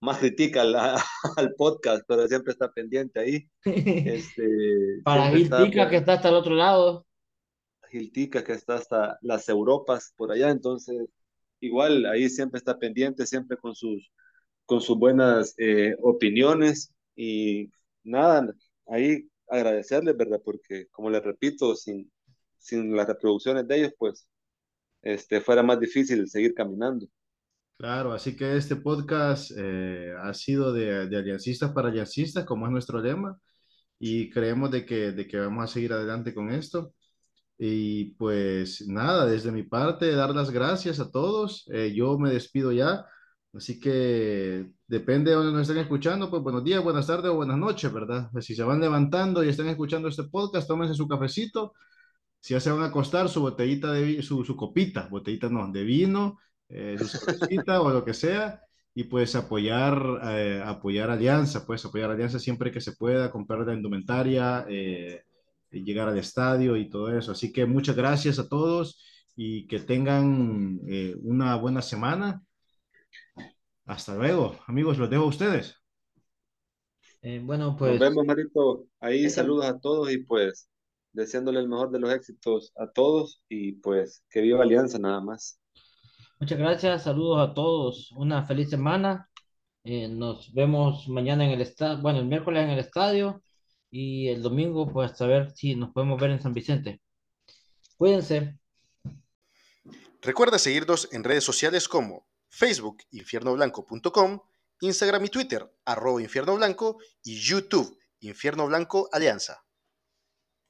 [0.02, 0.62] más critica
[1.38, 3.48] al podcast, pero siempre está pendiente ahí.
[3.64, 7.06] Este, para Gil que está hasta el otro lado.
[7.90, 11.08] Giltica, que está hasta las Europas por allá, entonces
[11.60, 14.12] igual ahí siempre está pendiente, siempre con sus,
[14.66, 17.70] con sus buenas eh, opiniones y
[18.04, 18.54] nada,
[18.86, 20.40] ahí agradecerles, ¿verdad?
[20.44, 22.10] Porque como les repito, sin,
[22.58, 24.28] sin las reproducciones de ellos, pues
[25.02, 27.06] este, fuera más difícil seguir caminando.
[27.76, 32.72] Claro, así que este podcast eh, ha sido de, de, aliancistas para aliancistas, como es
[32.72, 33.38] nuestro lema,
[34.00, 36.92] y creemos de que, de que vamos a seguir adelante con esto.
[37.58, 41.68] Y pues nada, desde mi parte, dar las gracias a todos.
[41.72, 43.04] Eh, yo me despido ya.
[43.58, 47.58] Así que depende de donde nos estén escuchando, pues buenos días, buenas tardes o buenas
[47.58, 48.28] noches, ¿verdad?
[48.30, 51.74] Pues si se van levantando y están escuchando este podcast, tómense su cafecito.
[52.38, 55.82] Si ya se van a acostar, su botellita de su, su copita, botellita no, de
[55.82, 56.38] vino,
[56.68, 58.60] eh, su cervecita o lo que sea.
[58.94, 63.74] Y pues apoyar, eh, apoyar Alianza, pues apoyar Alianza siempre que se pueda, comprar la
[63.74, 65.24] indumentaria, eh,
[65.72, 67.32] llegar al estadio y todo eso.
[67.32, 69.02] Así que muchas gracias a todos
[69.34, 72.40] y que tengan eh, una buena semana.
[73.88, 75.74] Hasta luego, amigos, los dejo a ustedes.
[77.22, 77.92] Eh, bueno, pues.
[77.92, 78.86] Nos vemos, Marito.
[79.00, 80.68] Ahí saludos a todos y pues
[81.12, 85.58] deseándole el mejor de los éxitos a todos y pues que viva Alianza nada más.
[86.38, 89.30] Muchas gracias, saludos a todos, una feliz semana.
[89.84, 93.42] Eh, nos vemos mañana en el estadio, bueno, el miércoles en el estadio
[93.90, 97.00] y el domingo pues a ver si nos podemos ver en San Vicente.
[97.96, 98.58] Cuídense.
[100.20, 104.40] Recuerda seguirnos en redes sociales como Facebook infiernoblanco.com,
[104.80, 109.64] Instagram y Twitter arroba infierno blanco y YouTube Infierno Blanco Alianza.